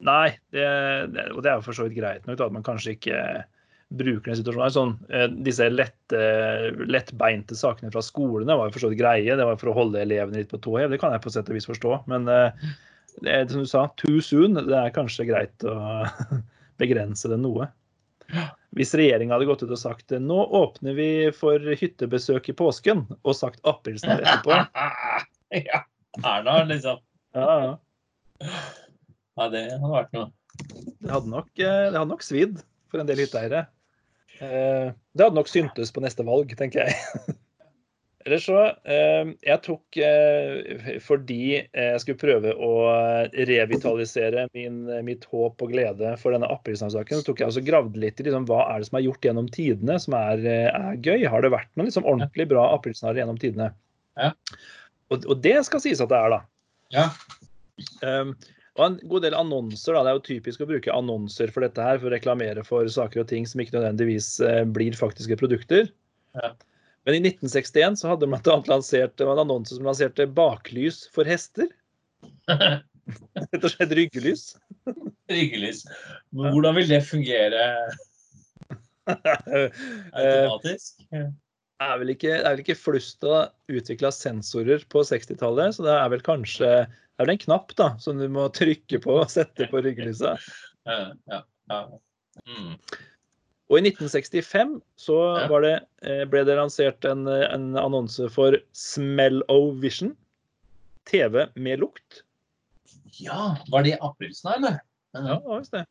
Nei, 0.04 0.28
det, 0.52 0.64
det, 1.14 1.26
og 1.32 1.42
det 1.44 1.50
er 1.50 1.58
jo 1.58 1.66
for 1.66 1.76
så 1.76 1.86
vidt 1.86 1.98
greit 1.98 2.24
nok 2.28 2.40
at 2.42 2.54
man 2.54 2.64
kanskje 2.66 2.96
ikke 2.96 3.18
bruker 3.94 4.32
den 4.32 4.40
situasjonen. 4.40 4.72
Sånn, 4.74 4.94
disse 5.46 5.68
lette, 5.70 6.22
lettbeinte 6.88 7.56
sakene 7.58 7.92
fra 7.94 8.02
skolene 8.04 8.56
var 8.58 8.68
jo 8.68 8.74
for 8.76 8.86
så 8.86 8.90
vidt 8.90 9.02
greie. 9.02 9.36
Det 9.36 9.46
var 9.46 9.60
for 9.60 9.72
å 9.72 9.76
holde 9.76 10.02
elevene 10.02 10.42
litt 10.42 10.50
på 10.50 10.60
tå 10.64 10.78
hev. 10.80 10.90
Det 10.92 11.00
kan 11.02 11.14
jeg 11.14 11.22
på 11.24 11.32
sett 11.34 11.50
og 11.50 11.58
vis 11.58 11.68
forstå. 11.68 12.00
Men 12.10 12.26
eh, 12.32 12.66
det 13.20 13.30
er, 13.30 13.46
som 13.52 13.62
du 13.62 13.70
sa, 13.70 13.86
too 14.00 14.20
soon. 14.24 14.58
Det 14.58 14.78
er 14.80 14.94
kanskje 14.96 15.28
greit 15.30 15.68
å 15.68 15.76
begrense 16.82 17.30
det 17.30 17.38
noe. 17.40 17.70
Hvis 18.74 18.94
regjeringa 18.98 19.36
hadde 19.36 19.48
gått 19.48 19.62
ut 19.62 19.72
og 19.72 19.78
sagt 19.78 20.14
nå 20.18 20.38
åpner 20.58 20.96
vi 20.98 21.08
for 21.36 21.62
hyttebesøk 21.78 22.50
i 22.50 22.56
påsken, 22.58 23.04
og 23.22 23.36
sagt 23.38 23.62
aprilsnarr 23.68 24.24
etterpå 24.24 24.58
Ja. 25.64 25.84
Erna, 26.22 26.64
liksom. 26.66 26.98
Ja, 27.34 27.54
ja. 27.62 28.48
ja, 29.38 29.46
det 29.50 29.62
hadde 29.70 29.92
vært 29.92 30.12
noe. 30.14 30.28
Det 31.02 31.10
hadde 31.10 31.30
nok, 31.30 31.48
eh, 31.58 31.86
det 31.90 31.98
hadde 31.98 32.10
nok 32.10 32.26
svidd 32.26 32.60
for 32.90 33.02
en 33.02 33.08
del 33.10 33.22
hytteeiere. 33.22 33.64
Eh, 34.38 34.90
det 34.94 35.26
hadde 35.26 35.38
nok 35.38 35.50
syntes 35.50 35.94
på 35.94 36.02
neste 36.02 36.26
valg, 36.26 36.54
tenker 36.58 36.86
jeg. 36.86 37.34
Eller 38.24 38.40
så 38.40 38.56
eh, 38.88 39.32
Jeg 39.44 39.60
tok 39.66 39.98
eh, 40.00 40.94
fordi 41.04 41.42
jeg 41.60 42.00
skulle 42.00 42.20
prøve 42.20 42.54
å 42.56 42.70
revitalisere 43.50 44.46
min, 44.56 44.80
mitt 45.04 45.26
håp 45.28 45.60
og 45.60 45.74
glede 45.74 46.14
for 46.20 46.32
denne 46.32 46.48
aprilsnarr-saken, 46.52 47.20
så 47.20 47.28
tok 47.28 47.42
jeg 47.42 47.50
altså 47.50 47.64
gravd 47.66 47.98
litt 48.00 48.22
i 48.22 48.26
liksom, 48.28 48.48
hva 48.48 48.62
er 48.72 48.80
det 48.80 48.88
som 48.88 48.98
er 49.00 49.06
gjort 49.06 49.28
gjennom 49.28 49.52
tidene 49.52 49.98
som 50.00 50.16
er, 50.16 50.40
er 50.64 50.98
gøy. 51.04 51.26
Har 51.28 51.44
det 51.44 51.52
vært 51.52 51.70
noen 51.76 51.90
liksom, 51.90 52.08
ordentlig 52.08 52.48
bra 52.54 52.64
aprilsnarr 52.72 53.20
gjennom 53.20 53.40
tidene? 53.40 53.70
Ja. 54.16 54.32
Og, 55.12 55.20
og, 55.28 55.38
det 55.44 55.58
skal 55.68 55.84
sies 55.84 56.00
at 56.00 56.12
det 56.12 56.20
er, 56.20 56.38
da. 56.38 56.42
Ja. 56.94 57.08
Um, 58.00 58.36
og 58.78 58.84
en 58.86 59.00
god 59.10 59.26
del 59.26 59.36
annonser. 59.36 59.94
da, 59.94 60.00
Det 60.06 60.12
er 60.14 60.16
jo 60.16 60.28
typisk 60.32 60.64
å 60.64 60.70
bruke 60.70 60.96
annonser 60.96 61.52
for 61.52 61.66
dette 61.66 61.82
her, 61.84 62.00
for 62.00 62.08
å 62.08 62.16
reklamere 62.16 62.64
for 62.66 62.88
saker 62.90 63.22
og 63.22 63.28
ting 63.30 63.44
som 63.46 63.60
ikke 63.60 63.76
nødvendigvis 63.76 64.38
blir 64.74 64.96
faktiske 64.96 65.36
produkter. 65.38 65.92
Ja. 66.40 66.56
Men 67.04 67.18
i 67.18 67.20
1961 67.28 68.00
så 68.00 68.10
hadde 68.10 68.26
de 68.26 68.32
bl.a. 68.32 68.56
lansert 68.70 69.20
en 69.20 69.38
annonse 69.42 69.76
som 69.76 69.86
lanserte 69.86 70.26
baklys 70.26 71.04
for 71.14 71.28
hester. 71.28 71.68
Rett 73.52 73.64
og 73.64 73.70
slett 73.74 73.92
ryggelys. 73.98 74.44
ryggelys. 75.30 75.84
Men 76.32 76.54
hvordan 76.54 76.78
vil 76.78 76.88
det 76.88 77.02
fungere 77.04 77.64
automatisk? 80.16 81.04
Det 81.12 81.88
er 81.90 81.98
vel 82.00 82.14
ikke, 82.14 82.36
er 82.38 82.48
vel 82.54 82.62
ikke 82.62 82.78
Flusta 82.78 83.48
utvikla 83.68 84.08
sensorer 84.14 84.86
på 84.88 85.02
60-tallet, 85.04 85.76
så 85.76 85.84
det 85.84 85.96
er 85.98 86.12
vel 86.14 86.24
kanskje 86.24 86.70
det 87.14 87.22
er 87.22 87.28
vel 87.28 87.34
en 87.36 87.44
knapp 87.44 87.74
da, 87.78 87.88
som 88.02 88.18
du 88.18 88.24
må 88.32 88.48
trykke 88.54 88.98
på 89.04 89.18
og 89.20 89.28
sette 89.30 89.68
på 89.70 89.82
ryggelyset. 89.84 90.48
Ja, 90.88 90.96
ja, 91.30 91.44
ja. 91.70 91.82
Mm. 92.48 92.72
Og 93.72 93.78
i 93.78 93.86
1965 93.88 94.76
så 95.00 95.16
det, 95.64 95.74
eh, 96.04 96.24
ble 96.28 96.42
det 96.44 96.58
lansert 96.58 97.06
en, 97.08 97.24
en 97.28 97.70
annonse 97.80 98.28
for 98.32 98.58
Smell-O-Vision. 98.76 100.12
TV 101.04 101.46
med 101.54 101.82
lukt. 101.82 102.22
Ja, 103.20 103.56
var 103.68 103.82
det 103.84 103.98
aprilsen, 104.00 104.52
eller? 104.56 104.78
Ja, 105.12 105.20
det 105.20 105.40
var 105.44 105.58
visst 105.58 105.76
det. 105.76 105.84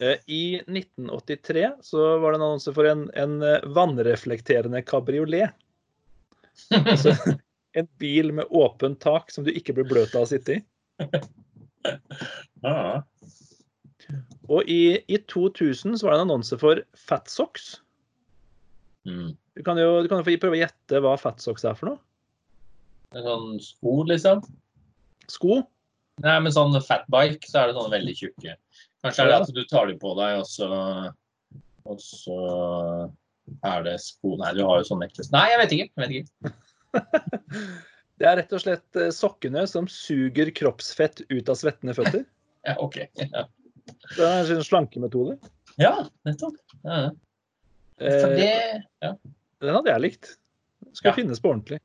Eh, 0.00 0.16
I 0.26 0.62
1983 0.66 1.70
så 1.82 2.18
var 2.18 2.32
det 2.32 2.36
en 2.36 2.42
annonse 2.42 2.74
for 2.74 2.88
en, 2.88 3.10
en 3.14 3.42
eh, 3.42 3.64
vannreflekterende 3.76 4.82
kabriolet. 4.82 5.50
Altså 6.70 7.16
en 7.78 7.88
bil 8.00 8.32
med 8.32 8.44
åpent 8.50 9.00
tak 9.00 9.30
som 9.30 9.44
du 9.44 9.52
ikke 9.52 9.76
blir 9.76 9.88
bløt 9.88 10.16
av 10.16 10.26
å 10.26 10.30
sitte 10.30 10.58
i. 10.58 10.62
Ja. 12.64 13.04
Og 14.46 14.68
i, 14.70 14.98
i, 15.10 15.18
2000 15.30 15.98
så 15.98 16.06
var 16.06 16.14
det 16.14 16.20
en 16.20 16.28
annonse 16.28 16.58
for 16.60 16.82
Fatsocks. 17.08 17.80
Mm. 19.06 19.34
Du 19.56 19.62
kan 19.66 19.78
jo 19.80 20.02
du 20.02 20.10
kan 20.10 20.20
jo 20.20 20.36
prøve 20.42 20.58
å 20.58 20.60
gjette 20.60 21.00
hva 21.02 21.16
Fatsocks 21.20 21.66
er 21.66 21.78
for 21.78 21.92
noe. 21.92 22.00
En 23.16 23.26
sånn 23.26 23.48
sko, 23.62 23.96
liksom? 24.06 24.42
Sko? 25.30 25.60
Nei, 26.24 26.36
men 26.42 26.54
sånn 26.54 26.74
fatbike 26.80 27.48
så 27.48 27.60
er 27.60 27.70
det 27.70 27.76
sånne 27.76 27.92
veldig 27.92 28.14
tjukke. 28.16 28.56
Kanskje 29.04 29.24
er 29.24 29.30
det 29.30 29.40
at 29.42 29.54
du 29.54 29.64
tar 29.68 29.90
dem 29.90 29.98
på 30.00 30.14
deg, 30.18 30.40
og 30.40 30.46
så, 30.48 30.68
og 31.86 31.98
så 32.02 32.38
er 33.66 33.84
det 33.86 33.98
sko 34.02 34.36
Nei, 34.40 34.54
du 34.56 34.62
har 34.66 34.80
jo 34.80 34.88
sånn 34.88 35.02
necklace. 35.04 35.32
Nei, 35.34 35.44
jeg 35.52 35.60
vet 35.62 35.76
ikke. 35.76 35.88
Jeg 35.92 36.02
vet 36.02 36.16
ikke. 36.16 36.54
det 38.22 38.30
er 38.30 38.40
rett 38.40 38.56
og 38.56 38.62
slett 38.64 39.00
eh, 39.00 39.12
sokkene 39.14 39.66
som 39.70 39.88
suger 39.90 40.50
kroppsfett 40.56 41.22
ut 41.28 41.52
av 41.52 41.60
svettende 41.60 41.94
føtter. 41.96 42.24
ja, 42.68 42.76
ok. 42.82 43.02
Ja. 43.22 43.46
Det 44.16 44.26
er 44.26 44.50
en 44.56 44.64
slankemetode. 44.64 45.36
Ja, 45.80 45.94
nettopp. 46.26 46.56
Ja. 46.82 47.10
For 47.96 48.34
det, 48.36 48.84
ja. 49.04 49.12
Den 49.64 49.78
hadde 49.78 49.92
jeg 49.92 50.04
likt. 50.04 50.32
Skal 50.96 51.12
ja. 51.12 51.16
finnes 51.18 51.40
på 51.42 51.52
ordentlig. 51.52 51.80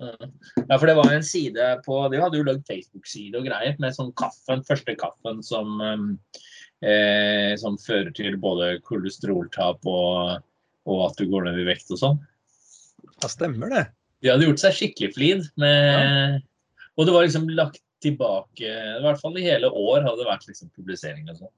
Ja, 0.00 0.76
for 0.76 0.88
det 0.90 0.96
var 0.98 1.12
en 1.14 1.22
side 1.22 1.66
på 1.84 1.96
De 2.10 2.18
hadde 2.18 2.40
jo 2.40 2.46
lagd 2.48 2.64
Facebook-side 2.66 3.38
og 3.38 3.46
greier 3.46 3.76
med 3.78 3.94
sånn 3.94 4.10
kaffen, 4.18 4.64
første 4.66 4.96
kaffen 4.98 5.38
som, 5.46 5.76
eh, 6.82 7.52
som 7.60 7.78
fører 7.78 8.10
til 8.16 8.34
både 8.42 8.72
kolesteroltap 8.88 9.86
og, 9.86 10.42
og, 10.88 11.04
at 11.06 11.20
du 11.20 11.30
går 11.30 11.46
ned 11.46 11.62
i 11.62 11.68
vekt 11.68 11.94
og 11.94 12.02
sånn. 12.02 12.18
Ja, 13.22 13.30
stemmer 13.30 13.70
det. 13.70 13.84
De 14.24 14.32
hadde 14.32 14.48
gjort 14.48 14.64
seg 14.64 14.76
skikkelig 14.80 15.14
flid 15.14 15.46
med 15.60 15.78
ja. 15.94 16.42
Og 16.94 17.08
det 17.08 17.14
var 17.14 17.24
liksom 17.26 17.48
lagt 17.50 17.80
tilbake 18.04 18.70
I 18.70 19.02
hvert 19.04 19.20
fall 19.20 19.36
i 19.40 19.44
hele 19.46 19.70
år 19.70 20.04
hadde 20.04 20.20
det 20.22 20.28
vært 20.28 20.46
liksom 20.48 20.70
publisering 20.76 21.28
og 21.32 21.40
sånn. 21.42 21.54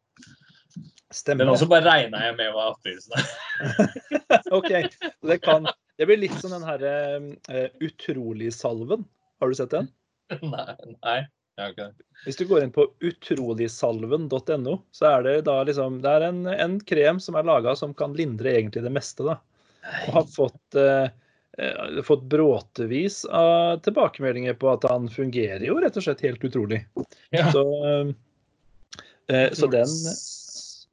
Stemmer. 1.14 1.44
Men 1.44 1.54
også 1.54 1.68
bare 1.70 1.86
regna 1.86 2.20
jeg 2.24 2.36
med 2.38 2.50
hva 2.54 2.70
aprilsen 2.72 3.14
er. 3.16 3.28
OK. 4.56 4.72
Det, 5.22 5.38
kan, 5.44 5.68
det 5.96 6.08
blir 6.08 6.18
litt 6.20 6.34
som 6.40 6.52
den 6.52 6.66
herre 6.66 6.92
uh, 7.46 7.68
Utrolig-salven. 7.86 9.06
Har 9.40 9.52
du 9.52 9.58
sett 9.58 9.74
den? 9.74 9.88
nei. 10.54 10.74
nei. 11.06 11.20
Okay. 11.56 11.88
Hvis 12.26 12.36
du 12.36 12.44
går 12.50 12.66
inn 12.66 12.72
på 12.74 12.84
utroligsalven.no, 13.06 14.74
så 14.92 15.06
er 15.08 15.22
det 15.24 15.36
da 15.46 15.54
liksom 15.64 16.02
Det 16.04 16.10
er 16.18 16.26
en, 16.26 16.42
en 16.52 16.74
krem 16.84 17.20
som 17.22 17.38
er 17.38 17.46
laga 17.48 17.72
som 17.78 17.94
kan 17.96 18.12
lindre 18.18 18.52
egentlig 18.58 18.82
det 18.84 18.92
meste, 18.92 19.24
da. 19.24 19.38
Og 20.08 20.18
har 20.18 20.28
fått 20.34 20.76
uh, 20.76 21.06
Eh, 21.06 21.10
fått 22.04 22.22
bråtevis 22.28 23.24
av 23.24 23.78
tilbakemeldinger 23.84 24.54
på 24.60 24.68
at 24.74 24.84
han 24.90 25.08
fungerer 25.08 25.64
jo 25.64 25.78
rett 25.80 25.96
og 25.96 26.04
slett 26.04 26.24
helt 26.26 26.44
utrolig. 26.44 26.82
Ja. 27.32 27.46
Så, 27.52 27.64
eh, 29.32 29.52
så 29.56 29.70
den 29.72 29.88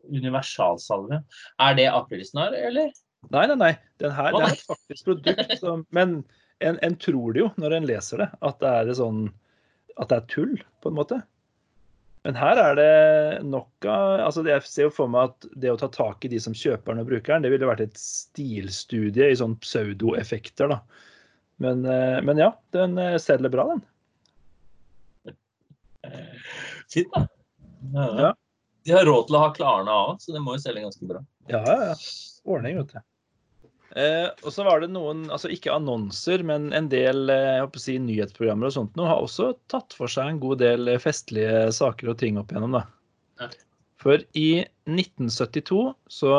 Universalsalve. 0.04 1.22
Er 1.60 1.76
det 1.76 1.88
aprilsnarr, 1.92 2.56
eller? 2.70 2.92
Nei, 3.32 3.46
nei, 3.48 3.56
nei. 3.60 3.74
Den 4.04 4.16
her 4.16 4.34
det 4.36 4.44
er 4.44 4.56
et 4.56 4.66
faktisk 4.68 5.08
produkt. 5.08 5.54
Som, 5.62 5.86
men 5.96 6.18
en, 6.64 6.80
en, 6.84 6.98
tror 7.00 7.36
det 7.36 7.44
jo 7.44 7.52
når 7.60 7.78
en 7.78 7.88
leser 7.88 8.24
det, 8.24 8.30
at 8.44 8.60
det 8.64 8.74
er 8.80 8.92
sånn 9.00 9.26
at 10.02 10.10
det 10.10 10.18
er 10.18 10.28
tull, 10.32 10.56
på 10.82 10.92
en 10.92 10.98
måte. 10.98 11.20
Men 12.24 12.38
her 12.40 12.60
er 12.62 12.78
det 12.80 12.92
nok 13.44 13.88
av 13.90 14.22
altså 14.30 14.46
Jeg 14.48 14.64
ser 14.64 14.88
jo 14.88 14.94
for 14.96 15.12
meg 15.12 15.34
at 15.34 15.48
det 15.60 15.74
å 15.74 15.80
ta 15.80 15.90
tak 15.92 16.24
i 16.24 16.32
de 16.32 16.40
som 16.40 16.56
kjøper 16.56 16.94
den 16.94 17.04
og 17.04 17.10
bruker 17.10 17.36
den, 17.36 17.44
det 17.44 17.52
ville 17.52 17.68
vært 17.68 17.84
et 17.84 18.00
stilstudie 18.00 19.28
i 19.32 19.40
sånn 19.40 19.58
pseudoeffekter, 19.64 20.72
da. 20.72 20.80
Men, 21.64 21.84
eh, 21.86 22.20
men, 22.24 22.40
ja, 22.40 22.54
den 22.76 22.96
eh, 22.98 23.18
selger 23.22 23.52
bra, 23.52 23.68
den. 23.74 23.84
Fint, 26.92 27.12
da. 27.14 27.28
Ja. 27.94 28.32
De 28.84 28.92
har 28.92 29.06
råd 29.08 29.28
til 29.28 29.38
å 29.38 29.44
ha 29.44 29.52
Klarna 29.56 29.96
òg, 30.10 30.24
så 30.24 30.36
det 30.36 30.42
må 30.44 30.56
jo 30.56 30.64
selge 30.64 30.84
ganske 30.84 31.08
bra. 31.08 31.22
Ja, 31.52 31.62
ja, 31.68 31.92
ja. 31.92 31.96
Ordning, 32.48 32.80
vet 32.82 32.96
du. 32.96 33.04
Eh, 33.96 34.30
og 34.42 34.54
så 34.56 34.66
var 34.66 34.82
det 34.82 34.90
noen, 34.94 35.28
altså 35.34 35.52
ikke 35.54 35.74
annonser, 35.74 36.42
men 36.48 36.72
en 36.74 36.88
del 36.90 37.30
eh, 37.30 37.58
jeg 37.58 37.66
håper 37.66 37.82
å 37.82 37.84
si, 37.84 37.98
nyhetsprogrammer 38.02 38.70
og 38.70 38.76
sånt 38.78 38.96
nå 38.98 39.06
har 39.06 39.22
også 39.22 39.52
tatt 39.70 39.94
for 39.94 40.10
seg 40.10 40.32
en 40.32 40.42
god 40.42 40.64
del 40.64 40.90
eh, 40.90 41.02
festlige 41.02 41.68
saker 41.78 42.14
og 42.14 42.18
ting 42.22 42.40
opp 42.42 42.54
igjennom. 42.54 42.80
da. 42.80 43.52
For 44.02 44.24
i 44.36 44.64
1972 44.90 45.84
så 46.12 46.32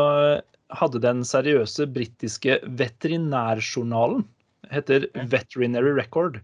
hadde 0.74 1.00
den 1.00 1.22
seriøse 1.24 1.86
britiske 1.94 2.58
veterinærjournalen 2.80 4.26
heter 4.74 5.06
Veterinary 5.30 5.94
Record. 5.94 6.40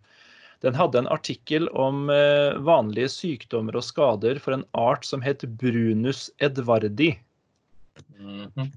Den 0.61 0.77
hadde 0.77 1.01
en 1.01 1.11
artikkel 1.11 1.69
om 1.73 2.11
eh, 2.13 2.57
vanlige 2.65 3.11
sykdommer 3.13 3.79
og 3.81 3.87
skader 3.87 4.41
for 4.43 4.57
en 4.57 4.67
art 4.77 5.07
som 5.09 5.25
het 5.25 5.45
Brunus 5.61 6.29
edvardi. 6.45 7.15
Mhm. 8.21 8.71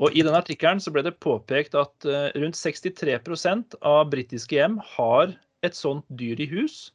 Og 0.00 0.16
I 0.16 0.24
denne 0.24 0.40
artikkelen 0.40 0.80
så 0.80 0.92
ble 0.94 1.04
det 1.04 1.18
påpekt 1.20 1.76
at 1.76 2.08
eh, 2.08 2.30
rundt 2.40 2.56
63% 2.56 3.76
av 3.84 4.08
britiske 4.12 4.56
hjem 4.56 4.78
har 4.96 5.34
et 5.66 5.76
sånt 5.76 6.06
dyr 6.16 6.40
i 6.40 6.48
hus. 6.48 6.88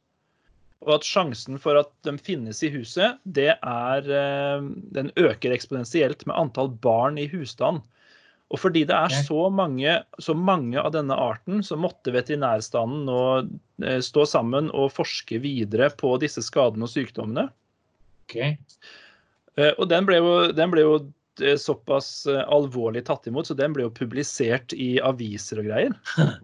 Og 0.86 0.98
at 0.98 1.08
sjansen 1.08 1.60
for 1.62 1.78
at 1.80 1.92
de 2.06 2.16
finnes 2.22 2.62
i 2.66 2.72
huset, 2.74 3.20
det 3.24 3.52
er 3.56 4.10
eh, 4.10 4.66
Den 4.98 5.12
øker 5.22 5.54
eksponentielt 5.54 6.26
med 6.26 6.38
antall 6.38 6.74
barn 6.82 7.22
i 7.22 7.30
husstand. 7.30 7.84
Og 8.54 8.62
fordi 8.62 8.84
det 8.86 8.94
er 8.94 9.14
så 9.26 9.48
mange, 9.50 9.96
så 10.22 10.36
mange 10.38 10.78
av 10.78 10.92
denne 10.94 11.16
arten, 11.18 11.64
så 11.66 11.78
måtte 11.82 12.14
veterinærstanden 12.14 13.08
nå 13.08 13.22
eh, 13.86 14.02
stå 14.06 14.26
sammen 14.30 14.70
og 14.74 14.94
forske 14.94 15.40
videre 15.42 15.90
på 15.98 16.14
disse 16.22 16.44
skadene 16.46 16.86
og 16.86 16.94
sykdommene. 16.94 17.48
OK. 18.26 18.38
Eh, 19.58 19.74
Og 19.78 19.90
den 19.90 20.06
ble 20.10 20.22
jo, 20.22 20.36
den 20.54 20.74
ble 20.74 20.86
jo 20.86 20.98
såpass 21.60 22.26
eh, 22.32 22.44
alvorlig 22.52 23.06
tatt 23.08 23.28
imot, 23.28 23.48
så 23.50 23.56
den 23.58 23.74
ble 23.76 23.86
jo 23.88 23.92
publisert 23.94 24.74
i 24.74 24.96
aviser 25.04 25.64
og 25.64 25.72
greier. 25.72 25.98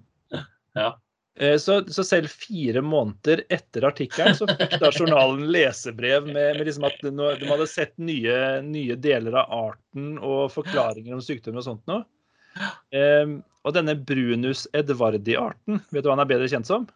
Ja. 0.71 0.93
Eh, 1.36 1.57
Så, 1.60 1.81
så 1.91 2.03
selv 2.07 2.31
fire 2.31 2.79
måneder 2.79 3.41
etter 3.51 3.83
artikkelen 3.89 4.38
så 4.38 4.45
fikk 4.48 4.77
da 4.79 4.88
journalen 4.95 5.50
lesebrev 5.51 6.29
med, 6.29 6.55
med 6.55 6.63
liksom 6.67 6.86
at 6.88 6.95
de 7.03 7.50
hadde 7.50 7.67
sett 7.67 7.91
nye, 8.00 8.62
nye 8.63 8.95
deler 8.95 9.36
av 9.41 9.51
arten 9.51 10.13
og 10.19 10.45
forklaringer 10.53 11.17
om 11.17 11.24
sykdommer 11.24 11.60
og 11.60 11.67
sånt 11.67 11.91
noe. 11.91 12.05
Eh, 12.95 13.36
og 13.67 13.75
denne 13.75 13.98
Brunus 14.00 14.63
edvardi-arten, 14.79 15.83
vet 15.91 16.03
du 16.03 16.07
hva 16.07 16.15
han 16.15 16.24
er 16.24 16.31
bedre 16.31 16.48
kjent 16.51 16.71
som? 16.71 16.88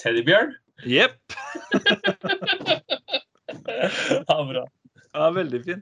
Teddybjørn? 0.00 0.56
Jepp. 0.88 1.20
Ja, 3.68 4.36
bra. 4.44 4.64
Ja, 5.12 5.30
veldig 5.34 5.60
fin. 5.64 5.80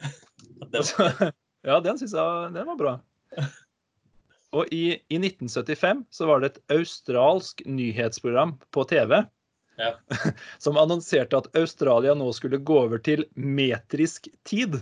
Ja, 1.66 1.80
den 1.82 1.98
syns 1.98 2.12
jeg 2.14 2.52
den 2.54 2.66
var 2.68 2.76
bra. 2.78 2.92
Og 4.56 4.68
i, 4.72 4.94
i 5.12 5.18
1975 5.18 6.04
så 6.14 6.28
var 6.30 6.40
det 6.40 6.52
et 6.52 6.60
australsk 6.78 7.62
nyhetsprogram 7.66 8.54
på 8.74 8.84
TV 8.88 9.18
Ja. 9.78 9.90
som 10.62 10.78
annonserte 10.80 11.36
at 11.38 11.50
Australia 11.58 12.14
nå 12.16 12.30
skulle 12.32 12.58
gå 12.62 12.78
over 12.86 13.02
til 13.02 13.26
metrisk 13.34 14.30
tid. 14.48 14.78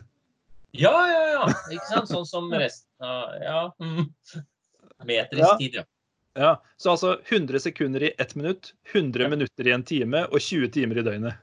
Ja, 0.77 0.93
ja, 1.11 1.23
ja. 1.33 1.49
Ikke 1.73 1.89
sant? 1.89 2.13
Sånn 2.13 2.29
som 2.29 2.53
resten 2.53 3.09
av 3.09 3.35
Ja. 3.43 3.61
Mm. 3.83 4.07
Metrisk 5.09 5.43
Ja. 5.43 5.57
tid, 5.61 5.81
ja. 5.81 5.87
Ja, 6.37 6.53
Så 6.77 6.91
altså 6.93 7.15
100 7.25 7.61
sekunder 7.65 8.03
i 8.03 8.13
ett 8.21 8.35
minutt, 8.37 8.75
100 8.93 9.23
Ja. 9.25 9.29
minutter 9.33 9.67
i 9.67 9.73
en 9.73 9.83
time 9.89 10.27
og 10.29 10.41
20 10.41 10.69
timer 10.77 10.99
i 11.01 11.03
døgnet. 11.09 11.35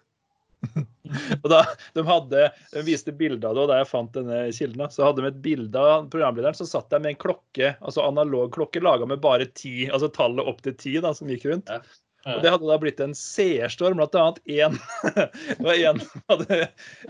og 1.41 1.49
da 1.51 1.63
de 1.97 2.05
hadde, 2.07 2.45
de 2.73 2.83
viste 2.87 3.13
bilde 3.15 3.47
av 3.47 3.57
det, 3.57 3.65
og 3.65 3.71
da 3.71 3.81
jeg 3.81 3.89
fant 3.91 4.13
denne 4.15 4.39
kilden, 4.55 4.85
så 4.93 5.07
hadde 5.07 5.23
de 5.23 5.31
et 5.31 5.41
bilde 5.43 5.79
av 5.79 6.07
programlederen 6.13 6.57
som 6.57 6.69
satt 6.69 6.89
der 6.93 7.03
med 7.03 7.15
en 7.15 7.21
klokke, 7.25 7.73
altså 7.81 8.05
analog 8.07 8.53
klokke 8.55 8.83
laga 8.83 9.07
med 9.09 9.23
bare 9.23 9.49
ti, 9.51 9.89
altså 9.89 10.11
tallet 10.13 10.47
opp 10.47 10.63
til 10.65 10.77
ti, 10.79 10.97
da, 11.03 11.13
som 11.17 11.31
gikk 11.31 11.49
rundt. 11.51 11.71
Og 12.23 12.39
det 12.39 12.53
hadde 12.53 12.67
da 12.69 12.77
blitt 12.79 13.01
en 13.03 13.15
seerstorm, 13.17 13.99
blant 13.99 14.13
annet 14.15 14.39
én 14.47 14.77
Det 15.57 15.65
var 15.65 15.81
en 15.89 15.99
som 16.05 16.23
hadde 16.31 16.59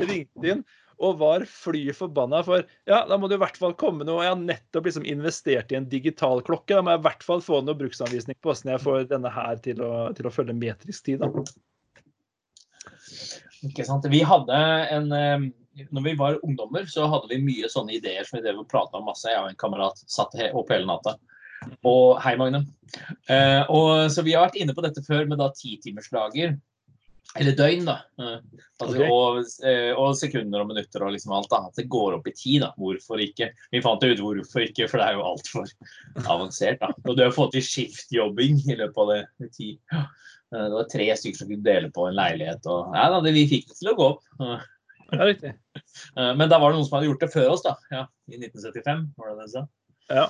ringt 0.01 0.47
inn 0.47 0.63
og 1.03 1.17
var 1.19 1.43
fly 1.49 1.87
forbanna 1.95 2.43
for 2.45 2.63
ja, 2.87 3.01
da 3.09 3.17
må 3.19 3.27
det 3.27 3.37
i 3.37 3.41
hvert 3.41 3.57
fall 3.59 3.73
komme 3.77 4.05
noe. 4.07 4.23
Jeg 4.23 4.31
har 4.31 4.39
nettopp 4.39 4.87
liksom 4.87 5.07
investert 5.09 5.73
i 5.73 5.77
en 5.79 5.89
digital 5.89 6.41
klokke. 6.45 6.77
Da 6.77 6.83
må 6.85 6.93
jeg 6.93 7.01
i 7.01 7.05
hvert 7.09 7.25
fall 7.25 7.43
få 7.43 7.59
noe 7.65 7.77
bruksanvisning 7.77 8.37
på 8.39 8.51
hvordan 8.51 8.75
jeg 8.75 8.83
får 8.85 9.07
denne 9.11 9.31
her 9.33 9.59
til 9.65 9.81
å, 9.83 9.93
til 10.15 10.29
å 10.29 10.33
følge 10.33 10.55
metrisk 10.55 11.09
tid. 11.09 11.25
Da. 11.25 11.43
Ikke 13.63 13.85
sant? 13.87 14.05
Vi 14.11 14.23
hadde 14.27 14.61
en 14.93 15.11
eh, 15.15 15.51
når 15.89 16.01
vi 16.01 16.15
var 16.15 16.45
ungdommer, 16.45 16.85
så 16.85 17.07
hadde 17.09 17.29
vi 17.31 17.41
mye 17.41 17.69
sånne 17.71 17.95
ideer 17.97 18.25
som 18.27 18.37
vi 18.37 18.43
drev 18.45 18.61
og 18.61 18.69
prata 18.69 18.99
om 18.99 19.07
masse. 19.09 19.29
Jeg 19.29 19.41
og 19.41 19.49
en 19.49 19.59
kamerat 19.59 20.03
satt 20.05 20.35
opp 20.51 20.73
hele 20.73 20.85
natta. 20.89 21.15
Og 21.87 22.19
hei, 22.21 22.35
Magne. 22.37 22.65
Eh, 23.31 23.63
og, 23.71 24.11
så 24.13 24.25
vi 24.25 24.35
har 24.35 24.45
vært 24.45 24.59
inne 24.61 24.75
på 24.75 24.83
dette 24.85 25.03
før 25.05 25.25
med 25.29 25.41
da 25.41 25.49
titimersdager. 25.55 26.57
Eller 27.39 27.55
døgn, 27.57 27.87
da. 27.87 27.95
Eh, 28.19 28.59
altså, 28.83 28.97
okay. 28.99 29.07
og, 29.09 29.39
eh, 29.65 29.91
og 29.97 30.17
sekunder 30.19 30.61
og 30.61 30.69
minutter 30.69 31.05
og 31.07 31.15
liksom 31.15 31.33
alt. 31.33 31.49
da. 31.49 31.63
At 31.71 31.79
det 31.79 31.87
går 31.89 32.19
opp 32.19 32.27
i 32.29 32.35
tid. 32.35 32.59
da. 32.67 32.73
Hvorfor 32.77 33.23
ikke? 33.23 33.49
Vi 33.73 33.81
fant 33.85 34.05
ut 34.05 34.21
hvorfor 34.21 34.67
ikke, 34.67 34.89
for 34.91 35.01
det 35.01 35.07
er 35.07 35.17
jo 35.17 35.25
altfor 35.31 35.71
avansert. 36.35 36.83
da. 36.83 36.91
Og 37.07 37.17
det 37.17 37.31
å 37.31 37.33
få 37.33 37.49
til 37.53 37.65
skiftjobbing 37.65 38.61
i 38.67 38.77
løpet 38.83 39.01
av 39.05 39.15
det 39.15 39.53
tid 39.55 39.79
Eh, 39.97 40.05
Det 40.53 40.75
var 40.75 40.89
tre 40.91 41.07
stykker 41.17 41.39
som 41.41 41.49
kunne 41.49 41.65
dele 41.65 41.89
på 41.93 42.05
en 42.07 42.17
leilighet. 42.17 42.65
og 42.69 42.93
ja, 42.93 43.07
da, 43.09 43.19
det, 43.25 43.33
Vi 43.35 43.47
fikk 43.49 43.71
det 43.71 43.79
til 43.79 43.91
å 43.93 43.97
gå 43.97 44.09
opp. 44.15 44.23
Eh, 44.39 44.69
Ja, 45.13 45.25
riktig. 45.27 45.51
Eh, 46.17 46.31
Men 46.37 46.49
da 46.49 46.57
var 46.57 46.71
det 46.71 46.79
noen 46.79 46.87
som 46.87 46.97
hadde 46.97 47.09
gjort 47.11 47.21
det 47.21 47.31
før 47.33 47.51
oss, 47.53 47.63
da. 47.65 47.75
Ja, 47.93 48.07
I 48.31 48.39
1975, 48.39 49.03
var 49.19 49.29
det 49.29 49.43
det 49.43 49.49
sa? 49.51 49.65
Ja. 50.09 50.25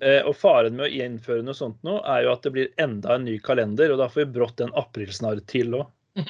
Eh, 0.00 0.22
og 0.28 0.36
faren 0.36 0.76
med 0.78 0.86
å 0.86 1.04
innføre 1.04 1.44
noe 1.44 1.56
sånt 1.56 1.82
nå, 1.86 1.98
er 2.04 2.24
jo 2.26 2.32
at 2.32 2.46
det 2.46 2.52
blir 2.54 2.72
enda 2.82 3.16
en 3.16 3.26
ny 3.28 3.36
kalender, 3.44 3.92
og 3.92 4.00
da 4.00 4.08
får 4.12 4.22
vi 4.24 4.32
brått 4.38 4.62
en 4.64 4.72
aprilsnarr 4.76 5.42
til 5.48 5.76
òg. 5.80 5.92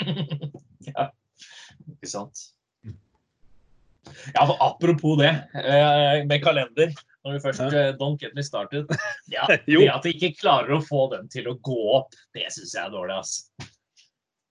ja, 0.91 1.09
ikke 1.95 2.11
sant. 2.11 2.49
Ja, 4.35 4.47
for 4.47 4.57
apropos 4.63 5.17
det, 5.21 5.33
eh, 5.55 6.25
med 6.27 6.43
kalender. 6.45 6.93
Når 7.27 7.33
vi 7.33 7.39
først 7.43 7.61
Ja. 7.61 7.67
eh, 7.89 7.93
Don't 7.99 8.21
get 8.23 8.35
me 8.35 8.43
started. 8.43 8.87
Ja, 9.33 9.47
det 9.49 9.89
at 9.91 10.05
vi 10.07 10.13
ikke 10.15 10.37
klarer 10.39 10.71
å 10.77 10.83
få 10.87 11.09
den 11.11 11.29
til 11.33 11.49
å 11.51 11.57
gå 11.61 11.79
opp, 11.97 12.15
det 12.35 12.47
syns 12.55 12.75
jeg 12.75 12.85
er 12.87 12.91
dårlig, 12.95 13.17
ass. 13.19 13.51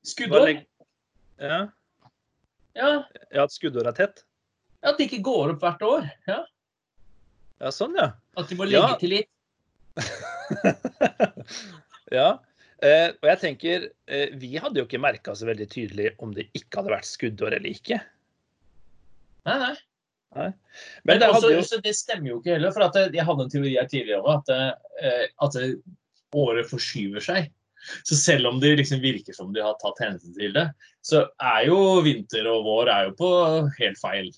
Skuddår? 0.05 0.57
Ja, 1.39 1.61
Ja, 2.75 2.89
ja, 3.31 3.43
at 3.45 3.51
skuddår 3.55 3.87
er 3.87 3.93
tett? 3.95 4.23
Ja, 4.83 4.89
at 4.91 4.97
det 4.99 5.07
ikke 5.09 5.21
går 5.23 5.53
opp 5.55 5.61
hvert 5.63 5.81
år. 5.87 6.09
Ja, 6.27 6.41
Ja, 7.61 7.69
sånn, 7.71 7.95
ja. 7.95 8.09
At 8.35 8.49
de 8.49 8.55
må 8.59 8.65
legge 8.67 8.83
Ja. 8.83 8.95
til 8.99 9.09
litt. 9.09 9.29
ja. 12.11 12.33
Eh, 12.83 13.07
og 13.15 13.23
jeg 13.31 13.39
tenker, 13.39 13.85
eh, 14.11 14.27
vi 14.35 14.57
hadde 14.59 14.75
jo 14.81 14.85
ikke 14.85 14.99
merka 15.01 15.31
så 15.39 15.45
veldig 15.47 15.69
tydelig 15.71 16.09
om 16.19 16.33
det 16.35 16.49
ikke 16.53 16.75
hadde 16.81 16.91
vært 16.91 17.07
skuddår 17.07 17.55
eller 17.55 17.69
ikke. 17.71 18.01
Nei, 19.45 19.57
nei. 19.61 19.75
Men 20.35 20.53
Men 21.03 21.19
det 21.21 21.27
også, 21.31 21.51
jo 21.53 21.61
så 21.63 21.79
det 21.83 21.93
stemmer 21.95 22.33
jo 22.33 22.39
ikke 22.41 22.57
heller. 22.57 22.73
For 22.75 22.87
at 22.87 22.97
eh, 22.99 23.13
jeg 23.15 23.27
hadde 23.27 23.45
en 23.45 23.53
teori 23.53 23.75
her 23.77 23.91
tidligere 23.91 24.23
om 24.23 24.31
at, 24.35 24.51
eh, 24.51 25.27
at 25.45 25.59
eh, 25.61 25.77
året 26.35 26.67
forskyver 26.69 27.23
seg. 27.23 27.51
Så 28.07 28.17
selv 28.17 28.49
om 28.49 28.59
det 28.59 28.75
liksom 28.79 29.03
virker 29.03 29.35
som 29.37 29.53
de 29.53 29.61
har 29.63 29.77
tatt 29.81 30.01
hensyn 30.01 30.33
til 30.35 30.55
det, 30.55 30.65
så 31.05 31.27
er 31.37 31.67
jo 31.69 32.01
vinter 32.05 32.49
og 32.49 32.65
vår 32.65 32.91
er 32.91 33.07
jo 33.09 33.15
på 33.19 33.29
helt 33.77 34.01
feil 34.01 34.31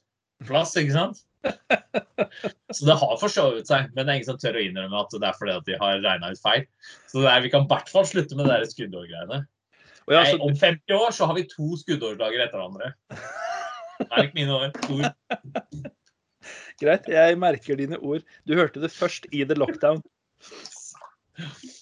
plass, 0.46 0.76
ikke 0.78 0.94
sant? 0.98 1.24
Så 2.76 2.84
det 2.86 2.98
har 3.00 3.20
forsovet 3.22 3.70
seg, 3.70 3.88
men 3.94 4.04
det 4.04 4.12
er 4.12 4.18
ingen 4.20 4.28
som 4.28 4.40
tør 4.42 4.60
å 4.60 4.64
innrømme 4.66 5.00
at 5.00 5.16
det 5.16 5.30
er 5.30 5.38
fordi 5.38 5.54
at 5.56 5.70
de 5.70 5.78
har 5.80 6.02
regna 6.04 6.34
ut 6.34 6.44
feil. 6.44 6.66
Så 7.08 7.24
er, 7.24 7.40
vi 7.46 7.54
kan 7.54 7.64
i 7.64 7.72
hvert 7.72 7.92
fall 7.94 8.08
slutte 8.10 8.38
med 8.38 8.52
der 8.52 8.68
skuddårgreiene. 8.68 9.46
ja, 10.12 10.26
så, 10.28 10.38
om 10.44 10.52
50 10.52 11.00
år 11.00 11.16
så 11.16 11.30
har 11.30 11.40
vi 11.40 11.48
to 11.48 11.80
skuddårsdager 11.80 12.44
etter 12.44 12.60
hverandre. 12.60 12.92
Det 14.00 14.08
er 14.10 14.28
ikke 14.28 14.38
mine. 14.38 14.58
Ord. 14.58 15.92
Greit, 16.82 17.08
jeg 17.12 17.38
merker 17.42 17.80
dine 17.80 18.00
ord. 18.00 18.26
Du 18.48 18.56
hørte 18.58 18.82
det 18.84 18.94
først 18.94 19.28
i 19.34 19.44
The 19.48 19.58
Lockdown. 19.58 20.04